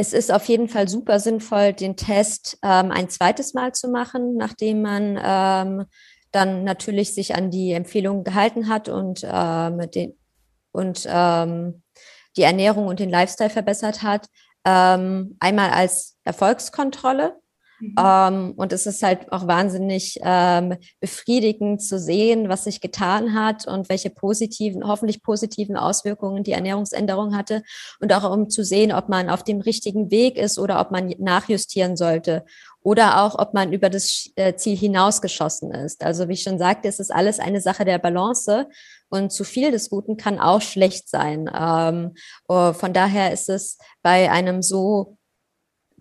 es 0.00 0.12
ist 0.12 0.32
auf 0.32 0.44
jeden 0.46 0.68
Fall 0.68 0.88
super 0.88 1.18
sinnvoll, 1.18 1.72
den 1.72 1.96
Test 1.96 2.56
ähm, 2.62 2.92
ein 2.92 3.10
zweites 3.10 3.52
Mal 3.52 3.72
zu 3.74 3.88
machen, 3.88 4.36
nachdem 4.36 4.80
man 4.80 5.18
ähm, 5.20 5.86
dann 6.30 6.62
natürlich 6.62 7.14
sich 7.14 7.34
an 7.34 7.50
die 7.50 7.72
Empfehlungen 7.72 8.22
gehalten 8.22 8.68
hat 8.68 8.88
und, 8.88 9.26
ähm, 9.28 9.90
den, 9.90 10.16
und 10.70 11.04
ähm, 11.08 11.82
die 12.36 12.42
Ernährung 12.42 12.86
und 12.86 13.00
den 13.00 13.10
Lifestyle 13.10 13.50
verbessert 13.50 14.04
hat. 14.04 14.28
Ähm, 14.64 15.36
einmal 15.40 15.70
als 15.70 16.16
Erfolgskontrolle, 16.22 17.36
Mhm. 17.80 17.94
Ähm, 17.98 18.52
und 18.56 18.72
es 18.72 18.86
ist 18.86 19.02
halt 19.02 19.32
auch 19.32 19.46
wahnsinnig 19.46 20.18
ähm, 20.22 20.76
befriedigend 21.00 21.82
zu 21.82 21.98
sehen, 21.98 22.48
was 22.48 22.64
sich 22.64 22.80
getan 22.80 23.34
hat 23.34 23.66
und 23.66 23.88
welche 23.88 24.10
positiven, 24.10 24.86
hoffentlich 24.86 25.22
positiven 25.22 25.76
Auswirkungen 25.76 26.42
die 26.42 26.52
Ernährungsänderung 26.52 27.36
hatte. 27.36 27.62
Und 28.00 28.12
auch 28.12 28.30
um 28.30 28.50
zu 28.50 28.64
sehen, 28.64 28.92
ob 28.92 29.08
man 29.08 29.30
auf 29.30 29.42
dem 29.42 29.60
richtigen 29.60 30.10
Weg 30.10 30.36
ist 30.36 30.58
oder 30.58 30.80
ob 30.80 30.90
man 30.90 31.14
nachjustieren 31.18 31.96
sollte. 31.96 32.44
Oder 32.80 33.22
auch, 33.22 33.38
ob 33.38 33.54
man 33.54 33.72
über 33.72 33.90
das 33.90 34.30
äh, 34.36 34.54
Ziel 34.54 34.76
hinausgeschossen 34.76 35.72
ist. 35.72 36.02
Also 36.02 36.28
wie 36.28 36.34
ich 36.34 36.42
schon 36.42 36.58
sagte, 36.58 36.88
es 36.88 37.00
ist 37.00 37.12
alles 37.12 37.38
eine 37.38 37.60
Sache 37.60 37.84
der 37.84 37.98
Balance. 37.98 38.66
Und 39.10 39.32
zu 39.32 39.44
viel 39.44 39.70
des 39.70 39.90
Guten 39.90 40.16
kann 40.16 40.38
auch 40.38 40.62
schlecht 40.62 41.08
sein. 41.08 41.50
Ähm, 41.54 42.14
oh, 42.46 42.72
von 42.72 42.92
daher 42.92 43.32
ist 43.32 43.48
es 43.48 43.78
bei 44.02 44.30
einem 44.30 44.62
so 44.62 45.17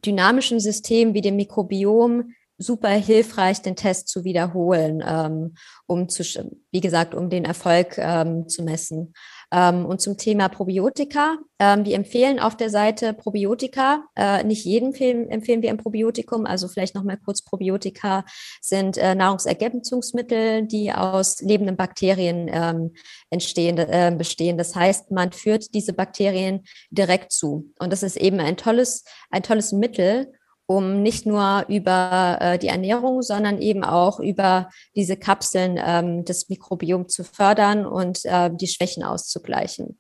dynamischen 0.08 0.60
System 0.60 1.14
wie 1.14 1.22
dem 1.22 1.36
Mikrobiom 1.36 2.34
super 2.58 2.90
hilfreich, 2.90 3.62
den 3.62 3.76
Test 3.76 4.08
zu 4.08 4.24
wiederholen, 4.24 5.04
ähm, 5.06 5.54
um 5.86 6.10
zu, 6.10 6.24
wie 6.72 6.82
gesagt, 6.82 7.14
um 7.14 7.30
den 7.30 7.46
Erfolg 7.46 7.98
ähm, 7.98 8.48
zu 8.48 8.64
messen. 8.64 9.14
Ähm, 9.52 9.86
und 9.86 10.02
zum 10.02 10.18
Thema 10.18 10.50
Probiotika. 10.50 11.38
Ähm, 11.60 11.86
wir 11.86 11.96
empfehlen 11.96 12.40
auf 12.40 12.58
der 12.58 12.70
Seite 12.70 13.14
Probiotika. 13.14 14.04
Äh, 14.16 14.44
nicht 14.44 14.66
jedem 14.66 14.90
empfehlen, 14.90 15.30
empfehlen 15.30 15.62
wir 15.62 15.70
ein 15.70 15.78
Probiotikum. 15.78 16.46
Also 16.46 16.68
vielleicht 16.68 16.96
noch 16.96 17.04
mal 17.04 17.18
kurz. 17.18 17.42
Probiotika 17.44 18.26
sind 18.62 18.98
äh, 18.98 19.16
Nahrungsergänzungsmittel, 19.16 20.68
die 20.68 20.92
aus 20.92 21.42
lebenden 21.42 21.78
Bakterien 21.78 22.50
ähm, 22.52 22.94
entstehen, 23.30 23.78
äh, 23.78 24.14
bestehen. 24.18 24.58
Das 24.58 24.76
heißt, 24.76 25.12
man 25.12 25.32
führt 25.32 25.74
diese 25.74 25.94
Bakterien 25.94 26.64
direkt 26.92 27.32
zu. 27.32 27.72
Und 27.80 27.94
das 27.94 28.04
ist 28.04 28.18
eben 28.18 28.40
ein 28.40 28.58
tolles, 28.58 29.06
ein 29.30 29.44
tolles 29.44 29.72
Mittel, 29.72 30.34
um 30.68 31.02
nicht 31.02 31.26
nur 31.26 31.66
über 31.70 32.38
äh, 32.40 32.60
die 32.60 32.68
Ernährung, 32.68 33.22
sondern 33.22 33.62
eben 33.62 33.84
auch 33.84 34.20
über 34.20 34.70
diese 34.96 35.18
Kapseln 35.18 35.80
ähm, 35.84 36.26
das 36.26 36.50
Mikrobiom 36.50 37.08
zu 37.08 37.24
fördern 37.24 37.86
und 37.86 38.26
äh, 38.26 38.52
die 38.54 38.68
Schwächen 38.68 39.04
auszugleichen. 39.04 39.98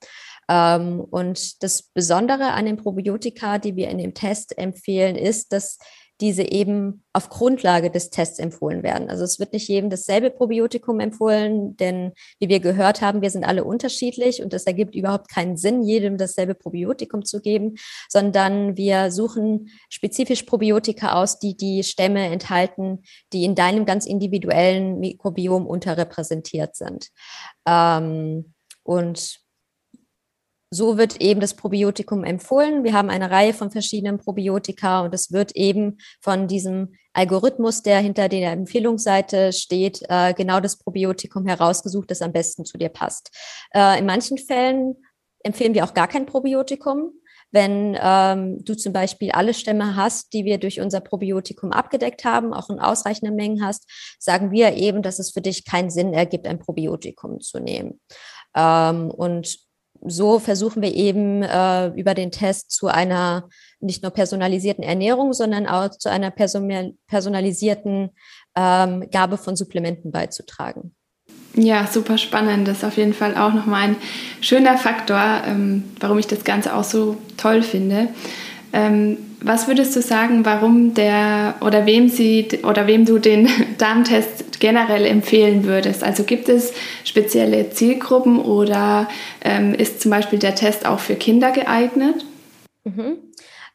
Ähm, 0.49 0.99
und 0.99 1.63
das 1.63 1.83
Besondere 1.83 2.51
an 2.51 2.65
den 2.65 2.77
Probiotika, 2.77 3.57
die 3.57 3.75
wir 3.75 3.89
in 3.89 3.97
dem 3.97 4.13
Test 4.13 4.57
empfehlen, 4.57 5.15
ist, 5.15 5.53
dass 5.53 5.77
diese 6.19 6.43
eben 6.43 7.03
auf 7.13 7.29
Grundlage 7.29 7.91
des 7.91 8.09
Tests 8.09 8.39
empfohlen 8.39 8.81
werden. 8.81 9.09
Also 9.09 9.23
es 9.23 9.39
wird 9.39 9.53
nicht 9.53 9.67
jedem 9.67 9.89
dasselbe 9.89 10.31
Probiotikum 10.31 10.99
empfohlen, 10.99 11.77
denn 11.77 12.13
wie 12.39 12.49
wir 12.49 12.59
gehört 12.59 13.01
haben, 13.01 13.21
wir 13.21 13.29
sind 13.29 13.43
alle 13.43 13.63
unterschiedlich 13.63 14.41
und 14.41 14.53
es 14.53 14.65
ergibt 14.65 14.95
überhaupt 14.95 15.29
keinen 15.29 15.57
Sinn, 15.57 15.83
jedem 15.83 16.17
dasselbe 16.17 16.55
Probiotikum 16.55 17.23
zu 17.23 17.39
geben, 17.39 17.75
sondern 18.09 18.77
wir 18.77 19.11
suchen 19.11 19.69
spezifisch 19.89 20.43
Probiotika 20.43 21.13
aus, 21.13 21.37
die 21.39 21.55
die 21.55 21.83
Stämme 21.83 22.25
enthalten, 22.25 23.03
die 23.31 23.43
in 23.43 23.55
deinem 23.55 23.85
ganz 23.85 24.05
individuellen 24.05 24.99
Mikrobiom 24.99 25.67
unterrepräsentiert 25.67 26.75
sind. 26.75 27.09
Ähm, 27.67 28.53
und 28.83 29.46
so 30.69 30.97
wird 30.97 31.21
eben 31.21 31.39
das 31.39 31.53
Probiotikum 31.55 32.23
empfohlen. 32.23 32.83
Wir 32.83 32.93
haben 32.93 33.09
eine 33.09 33.31
Reihe 33.31 33.53
von 33.53 33.71
verschiedenen 33.71 34.17
Probiotika 34.17 35.01
und 35.01 35.13
es 35.13 35.31
wird 35.31 35.55
eben 35.55 35.97
von 36.21 36.47
diesem 36.47 36.93
Algorithmus, 37.13 37.83
der 37.83 37.99
hinter 37.99 38.29
der 38.29 38.51
Empfehlungsseite 38.51 39.53
steht, 39.53 40.03
äh, 40.09 40.33
genau 40.33 40.59
das 40.59 40.77
Probiotikum 40.77 41.47
herausgesucht, 41.47 42.11
das 42.11 42.21
am 42.21 42.33
besten 42.33 42.65
zu 42.65 42.77
dir 42.77 42.89
passt. 42.89 43.31
Äh, 43.73 43.99
in 43.99 44.05
manchen 44.05 44.37
Fällen 44.37 44.95
empfehlen 45.43 45.73
wir 45.73 45.85
auch 45.85 45.93
gar 45.93 46.07
kein 46.07 46.25
Probiotikum. 46.25 47.11
Wenn 47.49 47.97
ähm, 47.99 48.63
du 48.65 48.75
zum 48.75 48.91
Beispiel 48.91 49.31
alle 49.31 49.53
Stämme 49.53 49.95
hast, 49.95 50.33
die 50.33 50.43
wir 50.43 50.57
durch 50.57 50.81
unser 50.81 50.99
Probiotikum 50.99 51.71
abgedeckt 51.71 52.25
haben, 52.25 52.53
auch 52.53 52.69
in 52.69 52.79
ausreichenden 52.79 53.37
Mengen 53.37 53.63
hast, 53.63 53.89
sagen 54.19 54.51
wir 54.51 54.73
eben, 54.73 55.01
dass 55.01 55.17
es 55.17 55.31
für 55.31 55.41
dich 55.41 55.63
keinen 55.63 55.89
Sinn 55.89 56.13
ergibt, 56.13 56.45
ein 56.45 56.59
Probiotikum 56.59 57.39
zu 57.39 57.59
nehmen. 57.59 58.01
Ähm, 58.53 59.09
und 59.09 59.66
so 60.09 60.39
versuchen 60.39 60.81
wir 60.81 60.93
eben 60.93 61.43
äh, 61.43 61.87
über 61.89 62.13
den 62.13 62.31
Test 62.31 62.71
zu 62.71 62.87
einer 62.87 63.49
nicht 63.79 64.03
nur 64.03 64.11
personalisierten 64.11 64.83
Ernährung, 64.83 65.33
sondern 65.33 65.67
auch 65.67 65.89
zu 65.89 66.09
einer 66.09 66.31
personalisierten 66.31 68.09
ähm, 68.55 69.09
Gabe 69.11 69.37
von 69.37 69.55
Supplementen 69.55 70.11
beizutragen. 70.11 70.95
Ja, 71.53 71.87
super 71.87 72.17
spannend. 72.17 72.67
Das 72.67 72.77
ist 72.77 72.83
auf 72.83 72.97
jeden 72.97 73.13
Fall 73.13 73.35
auch 73.35 73.53
nochmal 73.53 73.89
ein 73.89 73.95
schöner 74.41 74.77
Faktor, 74.77 75.41
ähm, 75.45 75.83
warum 75.99 76.19
ich 76.19 76.27
das 76.27 76.43
Ganze 76.43 76.75
auch 76.75 76.83
so 76.83 77.17
toll 77.35 77.63
finde. 77.63 78.09
Ähm, 78.73 79.17
was 79.41 79.67
würdest 79.67 79.95
du 79.95 80.01
sagen, 80.01 80.45
warum 80.45 80.93
der 80.93 81.55
oder 81.61 81.85
wem 81.85 82.09
sie 82.09 82.47
oder 82.63 82.87
wem 82.87 83.05
du 83.05 83.19
den 83.19 83.47
Darmtest 83.77 84.59
generell 84.59 85.05
empfehlen 85.05 85.63
würdest? 85.65 86.03
Also 86.03 86.23
gibt 86.23 86.49
es 86.49 86.73
spezielle 87.03 87.69
Zielgruppen 87.69 88.39
oder 88.39 89.07
ähm, 89.41 89.73
ist 89.73 90.01
zum 90.01 90.11
Beispiel 90.11 90.39
der 90.39 90.55
Test 90.55 90.85
auch 90.85 90.99
für 90.99 91.15
Kinder 91.15 91.51
geeignet? 91.51 92.25
Mhm. 92.83 93.17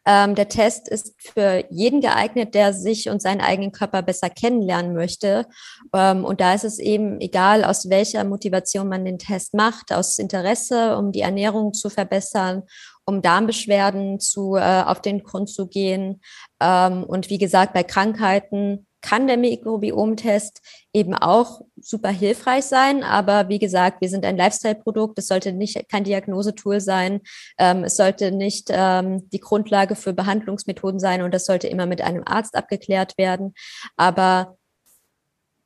Ähm, 0.04 0.34
der 0.34 0.48
Test 0.48 0.88
ist 0.88 1.14
für 1.16 1.64
jeden 1.70 2.00
geeignet, 2.00 2.54
der 2.56 2.72
sich 2.72 3.08
und 3.08 3.22
seinen 3.22 3.40
eigenen 3.40 3.70
Körper 3.70 4.02
besser 4.02 4.30
kennenlernen 4.30 4.94
möchte. 4.94 5.46
Ähm, 5.94 6.24
und 6.24 6.40
da 6.40 6.54
ist 6.54 6.64
es 6.64 6.80
eben 6.80 7.20
egal, 7.20 7.62
aus 7.62 7.88
welcher 7.88 8.24
Motivation 8.24 8.88
man 8.88 9.04
den 9.04 9.20
Test 9.20 9.54
macht, 9.54 9.92
aus 9.92 10.18
Interesse, 10.18 10.96
um 10.96 11.12
die 11.12 11.20
Ernährung 11.20 11.72
zu 11.72 11.88
verbessern 11.88 12.64
um 13.04 13.22
Darmbeschwerden 13.22 14.20
zu, 14.20 14.56
äh, 14.56 14.82
auf 14.82 15.00
den 15.00 15.22
Grund 15.22 15.48
zu 15.48 15.66
gehen. 15.66 16.20
Ähm, 16.60 17.04
und 17.04 17.30
wie 17.30 17.38
gesagt, 17.38 17.72
bei 17.72 17.82
Krankheiten 17.82 18.86
kann 19.02 19.26
der 19.26 19.36
Mikrobiomtest 19.36 20.60
eben 20.92 21.14
auch 21.14 21.60
super 21.80 22.08
hilfreich 22.08 22.64
sein. 22.64 23.02
Aber 23.02 23.48
wie 23.48 23.58
gesagt, 23.58 24.00
wir 24.00 24.08
sind 24.08 24.24
ein 24.24 24.36
Lifestyle-Produkt. 24.36 25.18
Es 25.18 25.26
sollte 25.26 25.52
nicht 25.52 25.88
kein 25.90 26.04
Diagnosetool 26.04 26.80
sein. 26.80 27.20
Ähm, 27.58 27.84
es 27.84 27.96
sollte 27.96 28.30
nicht 28.30 28.68
ähm, 28.70 29.28
die 29.30 29.40
Grundlage 29.40 29.96
für 29.96 30.12
Behandlungsmethoden 30.12 31.00
sein 31.00 31.22
und 31.22 31.34
das 31.34 31.44
sollte 31.44 31.66
immer 31.66 31.86
mit 31.86 32.00
einem 32.00 32.22
Arzt 32.24 32.54
abgeklärt 32.54 33.18
werden. 33.18 33.54
Aber 33.96 34.56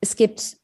es 0.01 0.16
gibt 0.16 0.57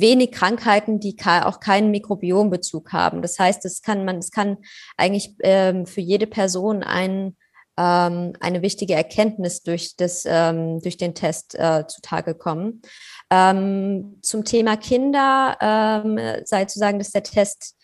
wenig 0.00 0.32
Krankheiten, 0.32 1.00
die 1.00 1.16
auch 1.24 1.60
keinen 1.60 1.90
Mikrobiombezug 1.90 2.92
haben. 2.92 3.22
Das 3.22 3.38
heißt, 3.38 3.64
es 3.64 3.82
kann 3.82 4.04
man, 4.04 4.18
es 4.18 4.30
kann 4.30 4.58
eigentlich 4.96 5.34
ähm, 5.42 5.86
für 5.86 6.00
jede 6.00 6.26
Person 6.26 6.82
ein, 6.82 7.36
ähm, 7.76 8.32
eine 8.40 8.62
wichtige 8.62 8.94
Erkenntnis 8.94 9.62
durch 9.62 9.96
das, 9.96 10.24
ähm, 10.26 10.80
durch 10.80 10.96
den 10.96 11.14
Test 11.14 11.54
äh, 11.54 11.86
zutage 11.86 12.34
kommen. 12.34 12.82
Ähm, 13.30 14.18
zum 14.22 14.44
Thema 14.44 14.76
Kinder 14.76 15.56
ähm, 15.60 16.18
sei 16.44 16.64
zu 16.66 16.78
sagen, 16.78 16.98
dass 16.98 17.10
der 17.10 17.22
Test 17.22 17.76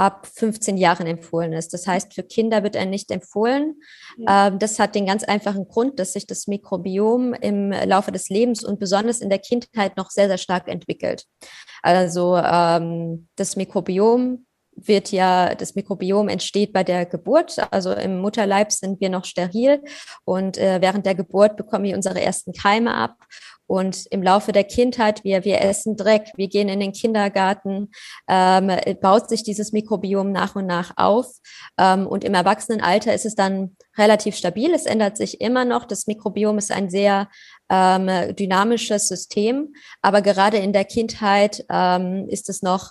ab 0.00 0.26
15 0.34 0.78
Jahren 0.78 1.06
empfohlen 1.06 1.52
ist. 1.52 1.74
Das 1.74 1.86
heißt, 1.86 2.14
für 2.14 2.22
Kinder 2.22 2.62
wird 2.62 2.74
er 2.74 2.86
nicht 2.86 3.10
empfohlen. 3.10 3.76
Ja. 4.16 4.48
Ähm, 4.48 4.58
das 4.58 4.78
hat 4.78 4.94
den 4.94 5.04
ganz 5.04 5.24
einfachen 5.24 5.68
Grund, 5.68 6.00
dass 6.00 6.14
sich 6.14 6.26
das 6.26 6.46
Mikrobiom 6.46 7.34
im 7.34 7.70
Laufe 7.70 8.10
des 8.10 8.30
Lebens 8.30 8.64
und 8.64 8.80
besonders 8.80 9.20
in 9.20 9.28
der 9.28 9.40
Kindheit 9.40 9.98
noch 9.98 10.10
sehr, 10.10 10.28
sehr 10.28 10.38
stark 10.38 10.68
entwickelt. 10.68 11.26
Also 11.82 12.36
ähm, 12.36 13.28
das 13.36 13.56
Mikrobiom 13.56 14.46
wird 14.74 15.12
ja, 15.12 15.54
das 15.54 15.74
Mikrobiom 15.74 16.28
entsteht 16.28 16.72
bei 16.72 16.82
der 16.82 17.04
Geburt. 17.04 17.58
Also 17.70 17.92
im 17.92 18.20
Mutterleib 18.20 18.72
sind 18.72 19.02
wir 19.02 19.10
noch 19.10 19.26
steril 19.26 19.82
und 20.24 20.56
äh, 20.56 20.80
während 20.80 21.04
der 21.04 21.14
Geburt 21.14 21.58
bekommen 21.58 21.84
wir 21.84 21.96
unsere 21.96 22.22
ersten 22.22 22.54
Keime 22.54 22.94
ab. 22.94 23.16
Und 23.70 24.06
im 24.06 24.20
Laufe 24.20 24.50
der 24.50 24.64
Kindheit, 24.64 25.22
wir, 25.22 25.44
wir 25.44 25.60
essen 25.60 25.96
Dreck, 25.96 26.32
wir 26.34 26.48
gehen 26.48 26.68
in 26.68 26.80
den 26.80 26.90
Kindergarten, 26.90 27.92
ähm, 28.26 28.68
baut 29.00 29.28
sich 29.28 29.44
dieses 29.44 29.70
Mikrobiom 29.70 30.32
nach 30.32 30.56
und 30.56 30.66
nach 30.66 30.94
auf. 30.96 31.28
Ähm, 31.78 32.08
und 32.08 32.24
im 32.24 32.34
Erwachsenenalter 32.34 33.14
ist 33.14 33.26
es 33.26 33.36
dann 33.36 33.76
relativ 33.96 34.34
stabil. 34.34 34.74
Es 34.74 34.86
ändert 34.86 35.16
sich 35.16 35.40
immer 35.40 35.64
noch. 35.64 35.84
Das 35.84 36.08
Mikrobiom 36.08 36.58
ist 36.58 36.72
ein 36.72 36.90
sehr 36.90 37.28
ähm, 37.70 38.34
dynamisches 38.34 39.06
System. 39.06 39.72
Aber 40.02 40.20
gerade 40.20 40.56
in 40.56 40.72
der 40.72 40.84
Kindheit 40.84 41.64
ähm, 41.70 42.26
ist 42.28 42.48
es 42.48 42.62
noch 42.62 42.90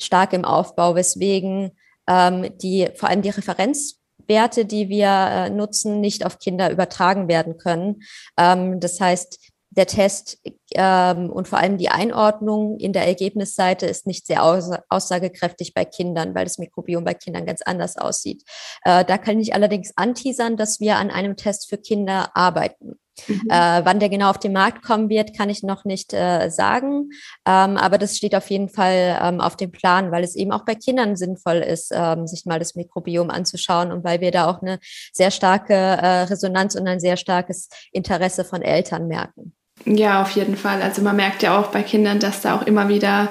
stark 0.00 0.32
im 0.32 0.44
Aufbau, 0.44 0.94
weswegen 0.94 1.72
ähm, 2.08 2.56
die 2.58 2.88
vor 2.94 3.08
allem 3.08 3.22
die 3.22 3.30
Referenzwerte, 3.30 4.64
die 4.64 4.88
wir 4.90 5.08
äh, 5.08 5.50
nutzen, 5.50 6.00
nicht 6.00 6.24
auf 6.24 6.38
Kinder 6.38 6.70
übertragen 6.70 7.26
werden 7.26 7.58
können. 7.58 8.04
Ähm, 8.38 8.78
das 8.78 9.00
heißt, 9.00 9.50
der 9.70 9.86
Test 9.86 10.38
ähm, 10.74 11.30
und 11.30 11.46
vor 11.46 11.58
allem 11.58 11.78
die 11.78 11.88
Einordnung 11.88 12.78
in 12.78 12.92
der 12.92 13.06
Ergebnisseite 13.06 13.86
ist 13.86 14.06
nicht 14.06 14.26
sehr 14.26 14.44
aus 14.44 14.70
aussagekräftig 14.88 15.74
bei 15.74 15.84
Kindern, 15.84 16.34
weil 16.34 16.44
das 16.44 16.58
Mikrobiom 16.58 17.04
bei 17.04 17.14
Kindern 17.14 17.46
ganz 17.46 17.62
anders 17.62 17.96
aussieht. 17.96 18.42
Äh, 18.84 19.04
da 19.04 19.16
kann 19.16 19.38
ich 19.38 19.54
allerdings 19.54 19.92
anteasern, 19.96 20.56
dass 20.56 20.80
wir 20.80 20.96
an 20.96 21.10
einem 21.10 21.36
Test 21.36 21.68
für 21.68 21.78
Kinder 21.78 22.36
arbeiten. 22.36 22.98
Mhm. 23.28 23.42
Äh, 23.48 23.84
wann 23.84 24.00
der 24.00 24.08
genau 24.08 24.30
auf 24.30 24.38
den 24.38 24.52
Markt 24.52 24.82
kommen 24.82 25.08
wird, 25.08 25.36
kann 25.36 25.50
ich 25.50 25.62
noch 25.62 25.84
nicht 25.84 26.12
äh, 26.14 26.48
sagen. 26.48 27.10
Ähm, 27.46 27.76
aber 27.76 27.98
das 27.98 28.16
steht 28.16 28.34
auf 28.34 28.50
jeden 28.50 28.68
Fall 28.68 29.18
ähm, 29.22 29.40
auf 29.40 29.56
dem 29.56 29.70
Plan, 29.70 30.10
weil 30.10 30.24
es 30.24 30.34
eben 30.34 30.52
auch 30.52 30.64
bei 30.64 30.74
Kindern 30.74 31.16
sinnvoll 31.16 31.58
ist, 31.58 31.92
ähm, 31.94 32.26
sich 32.26 32.46
mal 32.46 32.58
das 32.58 32.74
Mikrobiom 32.74 33.30
anzuschauen 33.30 33.92
und 33.92 34.04
weil 34.04 34.20
wir 34.20 34.30
da 34.30 34.50
auch 34.50 34.62
eine 34.62 34.78
sehr 35.12 35.30
starke 35.30 35.74
äh, 35.74 36.22
Resonanz 36.22 36.74
und 36.74 36.88
ein 36.88 37.00
sehr 37.00 37.16
starkes 37.16 37.68
Interesse 37.92 38.44
von 38.44 38.62
Eltern 38.62 39.06
merken. 39.06 39.54
Ja, 39.84 40.22
auf 40.22 40.32
jeden 40.32 40.56
Fall. 40.56 40.82
Also 40.82 41.02
man 41.02 41.16
merkt 41.16 41.42
ja 41.42 41.58
auch 41.58 41.68
bei 41.68 41.82
Kindern, 41.82 42.18
dass 42.18 42.42
da 42.42 42.54
auch 42.54 42.66
immer 42.66 42.88
wieder 42.88 43.28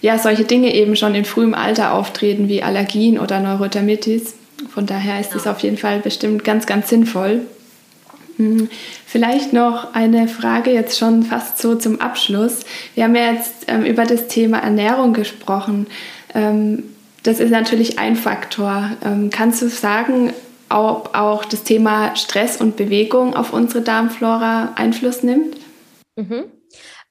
ja, 0.00 0.18
solche 0.18 0.44
Dinge 0.44 0.74
eben 0.74 0.96
schon 0.96 1.14
in 1.14 1.24
frühem 1.24 1.54
Alter 1.54 1.92
auftreten, 1.92 2.48
wie 2.48 2.62
Allergien 2.62 3.18
oder 3.18 3.40
Neurodermitis. 3.40 4.34
Von 4.72 4.86
daher 4.86 5.20
ist 5.20 5.34
es 5.34 5.44
ja. 5.44 5.52
auf 5.52 5.60
jeden 5.60 5.76
Fall 5.76 6.00
bestimmt 6.00 6.44
ganz, 6.44 6.66
ganz 6.66 6.88
sinnvoll. 6.88 7.40
Hm, 8.36 8.68
vielleicht 9.06 9.52
noch 9.52 9.94
eine 9.94 10.28
Frage 10.28 10.70
jetzt 10.72 10.98
schon 10.98 11.24
fast 11.24 11.58
so 11.58 11.74
zum 11.74 12.00
Abschluss. 12.00 12.60
Wir 12.94 13.04
haben 13.04 13.16
ja 13.16 13.32
jetzt 13.32 13.64
ähm, 13.66 13.84
über 13.84 14.04
das 14.04 14.28
Thema 14.28 14.58
Ernährung 14.58 15.12
gesprochen. 15.12 15.88
Ähm, 16.34 16.84
das 17.24 17.40
ist 17.40 17.50
natürlich 17.50 17.98
ein 17.98 18.14
Faktor. 18.14 18.90
Ähm, 19.04 19.30
kannst 19.30 19.60
du 19.60 19.68
sagen, 19.68 20.32
ob 20.68 21.10
auch 21.14 21.44
das 21.44 21.64
Thema 21.64 22.14
Stress 22.14 22.60
und 22.60 22.76
Bewegung 22.76 23.34
auf 23.34 23.52
unsere 23.52 23.82
Darmflora 23.82 24.72
Einfluss 24.76 25.24
nimmt? 25.24 25.56
Mhm. 26.18 26.50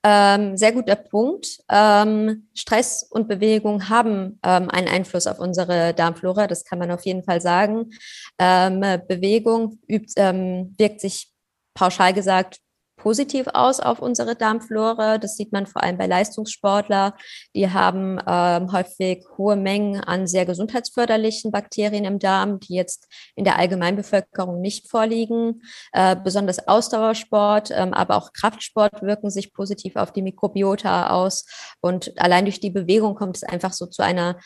Ähm, 0.03 0.57
sehr 0.57 0.73
guter 0.73 0.95
Punkt. 0.97 1.59
Ähm, 1.69 2.49
Stress 2.53 3.03
und 3.09 3.29
Bewegung 3.29 3.87
haben 3.87 4.37
ähm, 4.43 4.69
einen 4.69 4.89
Einfluss 4.89 5.27
auf 5.27 5.39
unsere 5.39 5.93
Darmflora, 5.93 6.47
das 6.47 6.65
kann 6.65 6.77
man 6.77 6.91
auf 6.91 7.05
jeden 7.05 7.23
Fall 7.23 7.39
sagen. 7.39 7.91
Ähm, 8.37 8.81
Bewegung 9.07 9.79
übt, 9.87 10.11
ähm, 10.17 10.75
wirkt 10.77 10.99
sich 10.99 11.29
pauschal 11.73 12.13
gesagt 12.13 12.59
positiv 13.07 13.47
aus 13.53 13.79
auf 13.79 14.01
unsere 14.01 14.35
Darmflora. 14.35 15.17
Das 15.17 15.37
sieht 15.37 15.53
man 15.53 15.65
vor 15.65 15.81
allem 15.81 15.97
bei 15.97 16.07
Leistungssportler. 16.07 17.15
Die 17.55 17.71
haben 17.71 18.19
ähm, 18.27 18.73
häufig 18.73 19.23
hohe 19.37 19.55
Mengen 19.55 20.01
an 20.01 20.27
sehr 20.27 20.45
gesundheitsförderlichen 20.45 21.53
Bakterien 21.53 22.03
im 22.03 22.19
Darm, 22.19 22.59
die 22.59 22.73
jetzt 22.73 23.07
in 23.37 23.45
der 23.45 23.57
Allgemeinbevölkerung 23.59 24.59
nicht 24.59 24.89
vorliegen. 24.89 25.61
Äh, 25.93 26.17
besonders 26.21 26.67
Ausdauersport, 26.67 27.71
ähm, 27.71 27.93
aber 27.93 28.17
auch 28.17 28.33
Kraftsport 28.33 29.01
wirken 29.01 29.29
sich 29.29 29.53
positiv 29.53 29.95
auf 29.95 30.11
die 30.11 30.21
Mikrobiota 30.21 31.11
aus. 31.11 31.45
Und 31.79 32.11
allein 32.19 32.43
durch 32.43 32.59
die 32.59 32.71
Bewegung 32.71 33.15
kommt 33.15 33.37
es 33.37 33.43
einfach 33.43 33.71
so 33.71 33.85
zu 33.85 34.03
einer 34.03 34.37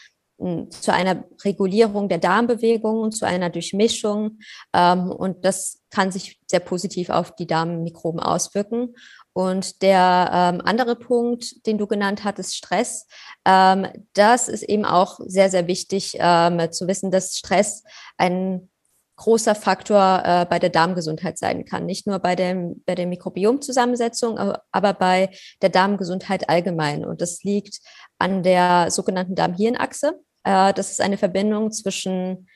zu 0.69 0.93
einer 0.93 1.23
Regulierung 1.43 2.09
der 2.09 2.17
Darmbewegung, 2.17 3.11
zu 3.11 3.25
einer 3.25 3.49
Durchmischung. 3.49 4.39
Ähm, 4.73 5.11
und 5.11 5.45
das 5.45 5.81
kann 5.89 6.11
sich 6.11 6.39
sehr 6.49 6.59
positiv 6.59 7.09
auf 7.09 7.35
die 7.35 7.47
Darmmikroben 7.47 8.19
auswirken. 8.19 8.95
Und 9.33 9.81
der 9.81 10.29
ähm, 10.33 10.61
andere 10.65 10.95
Punkt, 10.95 11.65
den 11.65 11.77
du 11.77 11.87
genannt 11.87 12.23
hattest, 12.23 12.55
Stress, 12.55 13.07
ähm, 13.45 13.87
das 14.13 14.49
ist 14.49 14.63
eben 14.63 14.85
auch 14.85 15.19
sehr, 15.25 15.49
sehr 15.49 15.67
wichtig 15.67 16.17
ähm, 16.19 16.71
zu 16.71 16.87
wissen, 16.87 17.11
dass 17.11 17.37
Stress 17.37 17.83
ein 18.17 18.69
großer 19.17 19.53
Faktor 19.53 20.23
äh, 20.25 20.45
bei 20.49 20.57
der 20.57 20.71
Darmgesundheit 20.71 21.37
sein 21.37 21.63
kann. 21.63 21.85
Nicht 21.85 22.07
nur 22.07 22.17
bei, 22.19 22.35
dem, 22.35 22.81
bei 22.85 22.95
der 22.95 23.05
Mikrobiomzusammensetzung, 23.05 24.39
aber 24.71 24.93
bei 24.93 25.29
der 25.61 25.69
Darmgesundheit 25.69 26.49
allgemein. 26.49 27.05
Und 27.05 27.21
das 27.21 27.43
liegt 27.43 27.79
an 28.17 28.41
der 28.41 28.89
sogenannten 28.89 29.35
Darm-Hirn-Achse. 29.35 30.19
Äh, 30.43 30.73
das 30.73 30.91
ist 30.91 31.01
eine 31.01 31.17
Verbindung 31.17 31.71
zwischen 31.71 32.47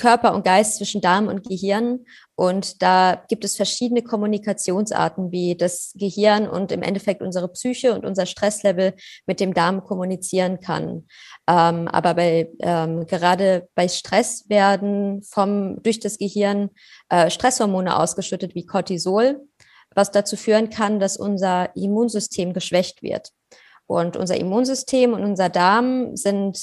Körper 0.00 0.34
und 0.34 0.44
Geist, 0.44 0.76
zwischen 0.76 1.00
Darm 1.00 1.28
und 1.28 1.46
Gehirn. 1.46 2.06
Und 2.34 2.82
da 2.82 3.22
gibt 3.28 3.44
es 3.44 3.56
verschiedene 3.56 4.02
Kommunikationsarten, 4.02 5.30
wie 5.30 5.56
das 5.56 5.92
Gehirn 5.94 6.48
und 6.48 6.72
im 6.72 6.82
Endeffekt 6.82 7.20
unsere 7.20 7.48
Psyche 7.48 7.94
und 7.94 8.04
unser 8.04 8.26
Stresslevel 8.26 8.94
mit 9.26 9.40
dem 9.40 9.52
Darm 9.52 9.84
kommunizieren 9.84 10.58
kann. 10.60 11.06
Ähm, 11.46 11.86
aber 11.86 12.14
bei, 12.14 12.50
ähm, 12.60 13.06
gerade 13.06 13.68
bei 13.74 13.88
Stress 13.88 14.48
werden 14.48 15.22
vom, 15.22 15.82
durch 15.82 16.00
das 16.00 16.16
Gehirn 16.18 16.70
äh, 17.10 17.30
Stresshormone 17.30 17.96
ausgeschüttet 17.98 18.54
wie 18.54 18.66
Cortisol, 18.66 19.40
was 19.94 20.10
dazu 20.10 20.36
führen 20.36 20.70
kann, 20.70 20.98
dass 20.98 21.18
unser 21.18 21.76
Immunsystem 21.76 22.54
geschwächt 22.54 23.02
wird. 23.02 23.32
Und 23.86 24.16
unser 24.16 24.36
Immunsystem 24.36 25.12
und 25.12 25.24
unser 25.24 25.48
Darm 25.48 26.16
sind 26.16 26.56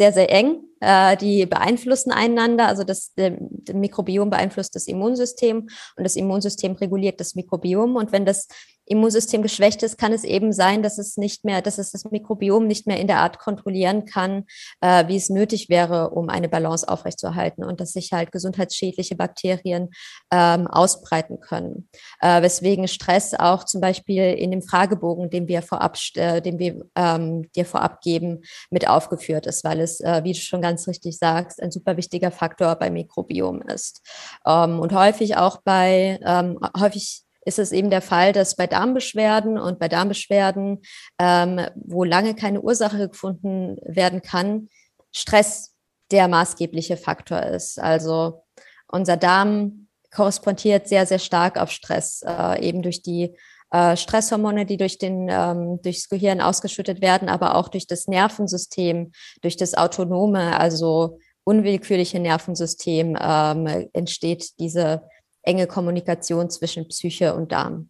sehr, 0.00 0.14
sehr 0.14 0.30
eng. 0.30 0.62
Äh, 0.80 1.18
die 1.18 1.44
beeinflussen 1.44 2.10
einander. 2.10 2.66
Also 2.66 2.84
das, 2.84 3.12
das 3.14 3.32
Mikrobiom 3.74 4.30
beeinflusst 4.30 4.74
das 4.74 4.86
Immunsystem 4.86 5.68
und 5.96 6.04
das 6.04 6.16
Immunsystem 6.16 6.72
reguliert 6.72 7.20
das 7.20 7.34
Mikrobiom. 7.34 7.96
Und 7.96 8.10
wenn 8.10 8.24
das 8.24 8.48
Immunsystem 8.90 9.40
geschwächt 9.40 9.84
ist, 9.84 9.98
kann 9.98 10.12
es 10.12 10.24
eben 10.24 10.52
sein, 10.52 10.82
dass 10.82 10.98
es 10.98 11.16
nicht 11.16 11.44
mehr, 11.44 11.62
dass 11.62 11.78
es 11.78 11.92
das 11.92 12.04
Mikrobiom 12.04 12.66
nicht 12.66 12.88
mehr 12.88 12.98
in 12.98 13.06
der 13.06 13.18
Art 13.18 13.38
kontrollieren 13.38 14.04
kann, 14.04 14.44
äh, 14.80 15.06
wie 15.06 15.16
es 15.16 15.30
nötig 15.30 15.68
wäre, 15.68 16.10
um 16.10 16.28
eine 16.28 16.48
Balance 16.48 16.88
aufrechtzuerhalten 16.88 17.62
und 17.62 17.80
dass 17.80 17.92
sich 17.92 18.12
halt 18.12 18.32
gesundheitsschädliche 18.32 19.14
Bakterien 19.14 19.90
ähm, 20.32 20.66
ausbreiten 20.66 21.38
können. 21.38 21.88
Äh, 22.20 22.42
weswegen 22.42 22.88
Stress 22.88 23.32
auch 23.34 23.62
zum 23.62 23.80
Beispiel 23.80 24.34
in 24.34 24.50
dem 24.50 24.62
Fragebogen, 24.62 25.30
den 25.30 25.46
wir 25.46 25.62
vorab, 25.62 25.96
äh, 26.16 26.42
den 26.42 26.58
wir 26.58 26.84
ähm, 26.96 27.50
dir 27.52 27.64
vorab 27.64 28.00
geben, 28.00 28.42
mit 28.70 28.88
aufgeführt 28.88 29.46
ist, 29.46 29.62
weil 29.62 29.80
es, 29.80 30.00
äh, 30.00 30.24
wie 30.24 30.32
du 30.32 30.40
schon 30.40 30.62
ganz 30.62 30.88
richtig 30.88 31.16
sagst, 31.16 31.62
ein 31.62 31.70
super 31.70 31.96
wichtiger 31.96 32.32
Faktor 32.32 32.74
beim 32.74 32.94
Mikrobiom 32.94 33.62
ist. 33.62 34.02
Ähm, 34.44 34.80
und 34.80 34.92
häufig 34.92 35.36
auch 35.36 35.58
bei, 35.62 36.18
ähm, 36.24 36.58
häufig 36.76 37.22
ist 37.44 37.58
es 37.58 37.72
eben 37.72 37.90
der 37.90 38.02
Fall, 38.02 38.32
dass 38.32 38.56
bei 38.56 38.66
Darmbeschwerden 38.66 39.58
und 39.58 39.78
bei 39.78 39.88
Darmbeschwerden, 39.88 40.82
ähm, 41.18 41.60
wo 41.74 42.04
lange 42.04 42.34
keine 42.34 42.60
Ursache 42.60 43.08
gefunden 43.08 43.78
werden 43.82 44.22
kann, 44.22 44.68
Stress 45.12 45.74
der 46.10 46.28
maßgebliche 46.28 46.96
Faktor 46.96 47.42
ist. 47.42 47.78
Also 47.78 48.44
unser 48.88 49.16
Darm 49.16 49.88
korrespondiert 50.12 50.88
sehr, 50.88 51.06
sehr 51.06 51.18
stark 51.18 51.56
auf 51.56 51.70
Stress, 51.70 52.22
äh, 52.26 52.60
eben 52.66 52.82
durch 52.82 53.02
die 53.02 53.36
äh, 53.70 53.96
Stresshormone, 53.96 54.66
die 54.66 54.76
durch 54.76 54.98
den, 54.98 55.28
ähm, 55.30 55.80
durchs 55.82 56.08
Gehirn 56.08 56.40
ausgeschüttet 56.40 57.00
werden, 57.00 57.28
aber 57.28 57.54
auch 57.54 57.68
durch 57.68 57.86
das 57.86 58.08
Nervensystem, 58.08 59.12
durch 59.42 59.56
das 59.56 59.74
autonome, 59.74 60.58
also 60.58 61.18
unwillkürliche 61.44 62.18
Nervensystem 62.18 63.16
ähm, 63.20 63.88
entsteht 63.92 64.58
diese 64.58 65.02
enge 65.42 65.66
Kommunikation 65.66 66.50
zwischen 66.50 66.88
Psyche 66.88 67.34
und 67.34 67.52
Darm. 67.52 67.88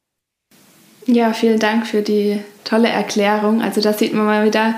Ja, 1.06 1.32
vielen 1.32 1.58
Dank 1.58 1.86
für 1.86 2.02
die 2.02 2.40
tolle 2.64 2.88
Erklärung. 2.88 3.62
Also 3.62 3.80
da 3.80 3.92
sieht 3.92 4.12
man 4.12 4.26
mal 4.26 4.46
wieder, 4.46 4.74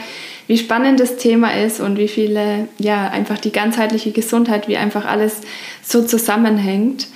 wie 0.47 0.57
spannend 0.59 1.01
das 1.01 1.17
Thema 1.17 1.55
ist 1.55 1.81
und 1.81 1.99
wie 1.99 2.09
viele, 2.09 2.69
ja, 2.79 3.09
einfach 3.09 3.39
die 3.39 3.53
ganzheitliche 3.53 4.13
Gesundheit, 4.13 4.69
wie 4.69 4.77
einfach 4.77 5.05
alles 5.05 5.41
so 5.83 6.05
zusammenhängt. 6.05 7.09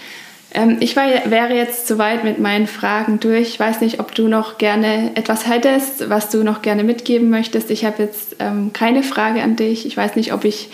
Ähm, 0.53 0.79
ich 0.81 0.97
war, 0.97 1.07
wäre 1.27 1.55
jetzt 1.55 1.87
soweit 1.87 2.25
mit 2.25 2.38
meinen 2.38 2.66
Fragen 2.66 3.21
durch. 3.21 3.49
Ich 3.49 3.61
weiß 3.61 3.81
nicht, 3.81 4.01
ob 4.01 4.14
du 4.14 4.29
noch 4.29 4.59
gerne 4.59 5.12
etwas 5.14 5.47
hättest, 5.47 6.09
was 6.09 6.31
du 6.31 6.42
noch 6.42 6.62
gerne 6.62 6.85
mitgeben 6.85 7.31
möchtest. 7.31 7.71
Ich 7.71 7.85
habe 7.85 8.03
jetzt 8.03 8.37
ähm, 8.38 8.73
keine 8.73 9.03
Frage 9.03 9.42
an 9.42 9.57
dich. 9.57 9.87
Ich 9.87 9.97
weiß 9.97 10.16
nicht, 10.16 10.33
ob 10.33 10.45
ich 10.45 10.71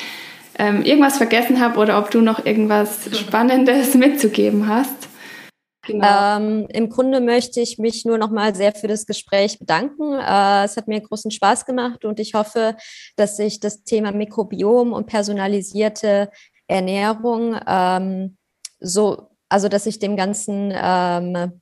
ähm, 0.58 0.82
irgendwas 0.82 1.16
vergessen 1.16 1.60
habe 1.60 1.78
oder 1.78 1.98
ob 1.98 2.10
du 2.10 2.20
noch 2.20 2.44
irgendwas 2.44 3.08
Spannendes 3.18 3.94
mitzugeben 3.94 4.68
hast. 4.68 5.08
Genau. 5.84 6.36
Ähm, 6.36 6.66
Im 6.72 6.88
Grunde 6.90 7.20
möchte 7.20 7.60
ich 7.60 7.78
mich 7.78 8.04
nur 8.04 8.16
noch 8.16 8.30
mal 8.30 8.54
sehr 8.54 8.72
für 8.72 8.86
das 8.86 9.04
Gespräch 9.04 9.58
bedanken. 9.58 10.12
Äh, 10.12 10.64
es 10.64 10.76
hat 10.76 10.86
mir 10.86 11.00
großen 11.00 11.32
Spaß 11.32 11.66
gemacht 11.66 12.04
und 12.04 12.20
ich 12.20 12.34
hoffe, 12.34 12.76
dass 13.16 13.36
sich 13.36 13.58
das 13.58 13.82
Thema 13.82 14.12
Mikrobiom 14.12 14.92
und 14.92 15.06
personalisierte 15.06 16.30
Ernährung 16.68 17.58
ähm, 17.66 18.36
so, 18.78 19.30
also 19.48 19.68
dass 19.68 19.86
ich 19.86 19.98
dem 19.98 20.16
Ganzen, 20.16 20.72
ähm, 20.72 21.60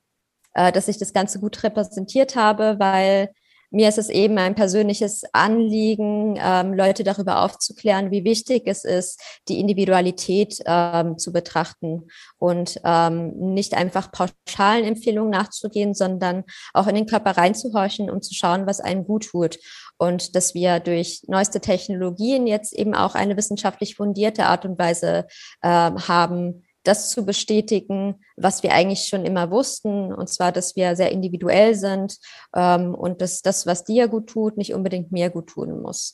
äh, 0.53 0.71
dass 0.71 0.87
ich 0.87 0.99
das 0.99 1.13
Ganze 1.13 1.39
gut 1.39 1.63
repräsentiert 1.63 2.35
habe, 2.35 2.75
weil 2.77 3.31
mir 3.71 3.87
ist 3.87 3.97
es 3.97 4.09
eben 4.09 4.37
ein 4.37 4.53
persönliches 4.53 5.23
Anliegen, 5.31 6.37
ähm, 6.39 6.73
Leute 6.73 7.03
darüber 7.03 7.43
aufzuklären, 7.43 8.11
wie 8.11 8.25
wichtig 8.25 8.63
es 8.65 8.83
ist, 8.83 9.21
die 9.47 9.59
Individualität 9.59 10.59
ähm, 10.65 11.17
zu 11.17 11.31
betrachten 11.31 12.07
und 12.37 12.79
ähm, 12.83 13.31
nicht 13.53 13.73
einfach 13.73 14.11
pauschalen 14.11 14.85
Empfehlungen 14.85 15.31
nachzugehen, 15.31 15.93
sondern 15.93 16.43
auch 16.73 16.87
in 16.87 16.95
den 16.95 17.05
Körper 17.05 17.31
reinzuhorchen 17.31 18.11
und 18.11 18.23
zu 18.23 18.33
schauen, 18.33 18.67
was 18.67 18.81
einem 18.81 19.05
gut 19.05 19.27
tut. 19.27 19.57
Und 19.97 20.35
dass 20.35 20.53
wir 20.53 20.79
durch 20.79 21.21
neueste 21.27 21.61
Technologien 21.61 22.47
jetzt 22.47 22.73
eben 22.73 22.93
auch 22.93 23.15
eine 23.15 23.37
wissenschaftlich 23.37 23.95
fundierte 23.95 24.45
Art 24.45 24.65
und 24.65 24.77
Weise 24.77 25.27
ähm, 25.63 26.07
haben, 26.07 26.63
das 26.83 27.09
zu 27.09 27.25
bestätigen, 27.25 28.15
was 28.37 28.63
wir 28.63 28.73
eigentlich 28.73 29.07
schon 29.07 29.25
immer 29.25 29.51
wussten, 29.51 30.13
und 30.13 30.27
zwar, 30.27 30.51
dass 30.51 30.75
wir 30.75 30.95
sehr 30.95 31.11
individuell 31.11 31.75
sind 31.75 32.17
ähm, 32.55 32.95
und 32.95 33.21
dass 33.21 33.41
das, 33.41 33.65
was 33.65 33.83
dir 33.83 34.07
gut 34.07 34.27
tut, 34.27 34.57
nicht 34.57 34.73
unbedingt 34.73 35.11
mir 35.11 35.29
gut 35.29 35.47
tun 35.47 35.81
muss. 35.81 36.13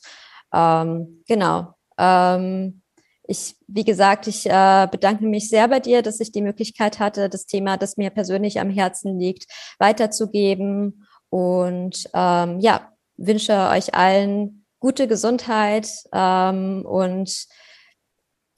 Ähm, 0.52 1.22
genau. 1.26 1.74
Ähm, 1.98 2.82
ich, 3.24 3.56
wie 3.66 3.84
gesagt, 3.84 4.26
ich 4.26 4.46
äh, 4.46 4.88
bedanke 4.90 5.26
mich 5.26 5.50
sehr 5.50 5.68
bei 5.68 5.80
dir, 5.80 6.00
dass 6.00 6.20
ich 6.20 6.32
die 6.32 6.40
Möglichkeit 6.40 6.98
hatte, 6.98 7.28
das 7.28 7.44
Thema, 7.44 7.76
das 7.76 7.98
mir 7.98 8.10
persönlich 8.10 8.58
am 8.58 8.70
Herzen 8.70 9.18
liegt, 9.18 9.46
weiterzugeben. 9.78 11.06
Und 11.28 12.08
ähm, 12.14 12.58
ja, 12.60 12.90
wünsche 13.18 13.68
euch 13.70 13.94
allen 13.94 14.64
gute 14.80 15.08
Gesundheit 15.08 15.90
ähm, 16.12 16.86
und 16.86 17.46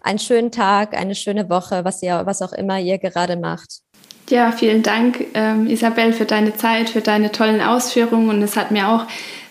einen 0.03 0.19
schönen 0.19 0.51
Tag, 0.51 0.95
eine 0.95 1.15
schöne 1.15 1.49
Woche, 1.49 1.85
was 1.85 2.03
ihr, 2.03 2.23
was 2.25 2.43
auch 2.43 2.53
immer 2.53 2.79
ihr 2.79 2.99
gerade 2.99 3.37
macht. 3.37 3.81
Ja, 4.29 4.53
vielen 4.53 4.83
Dank, 4.83 5.27
ähm, 5.35 5.67
Isabel, 5.67 6.13
für 6.13 6.25
deine 6.25 6.57
Zeit, 6.57 6.91
für 6.91 7.01
deine 7.01 7.33
tollen 7.33 7.61
Ausführungen. 7.61 8.29
Und 8.29 8.43
es 8.43 8.57
hat 8.57 8.71
mir 8.71 8.89
auch 8.89 9.07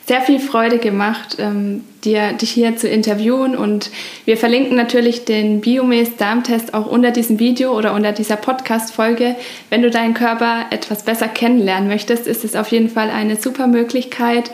sehr 0.10 0.22
viel 0.22 0.40
Freude 0.40 0.80
gemacht, 0.80 1.36
ähm, 1.38 1.84
dir, 2.04 2.34
dich 2.34 2.50
hier 2.50 2.78
zu 2.78 2.88
interviewen. 2.88 3.56
Und 3.56 3.92
wir 4.26 4.38
verlinken 4.38 4.76
natürlich 4.76 5.26
den 5.26 5.62
Biomes 5.62 6.16
Darmtest 6.18 6.74
auch 6.74 6.88
unter 6.88 7.12
diesem 7.12 7.38
Video 7.38 7.78
oder 7.78 7.94
unter 7.94 8.12
dieser 8.12 8.38
Podcast-Folge. 8.38 9.36
Wenn 9.70 9.84
du 9.84 9.92
deinen 9.92 10.16
Körper 10.16 10.66
etwas 10.72 11.04
besser 11.04 11.28
kennenlernen 11.28 11.90
möchtest, 11.90 12.26
ist 12.26 12.44
es 12.44 12.56
auf 12.56 12.70
jeden 12.70 12.90
Fall 12.90 13.12
eine 13.12 13.36
super 13.36 13.68
Möglichkeit. 13.68 14.50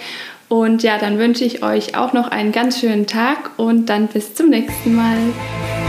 Und 0.49 0.83
ja, 0.83 0.97
dann 0.97 1.19
wünsche 1.19 1.45
ich 1.45 1.63
euch 1.63 1.95
auch 1.95 2.13
noch 2.13 2.27
einen 2.29 2.51
ganz 2.51 2.79
schönen 2.79 3.07
Tag 3.07 3.51
und 3.57 3.87
dann 3.87 4.07
bis 4.07 4.35
zum 4.35 4.49
nächsten 4.49 4.93
Mal. 4.95 5.17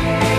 Bye. 0.07 0.36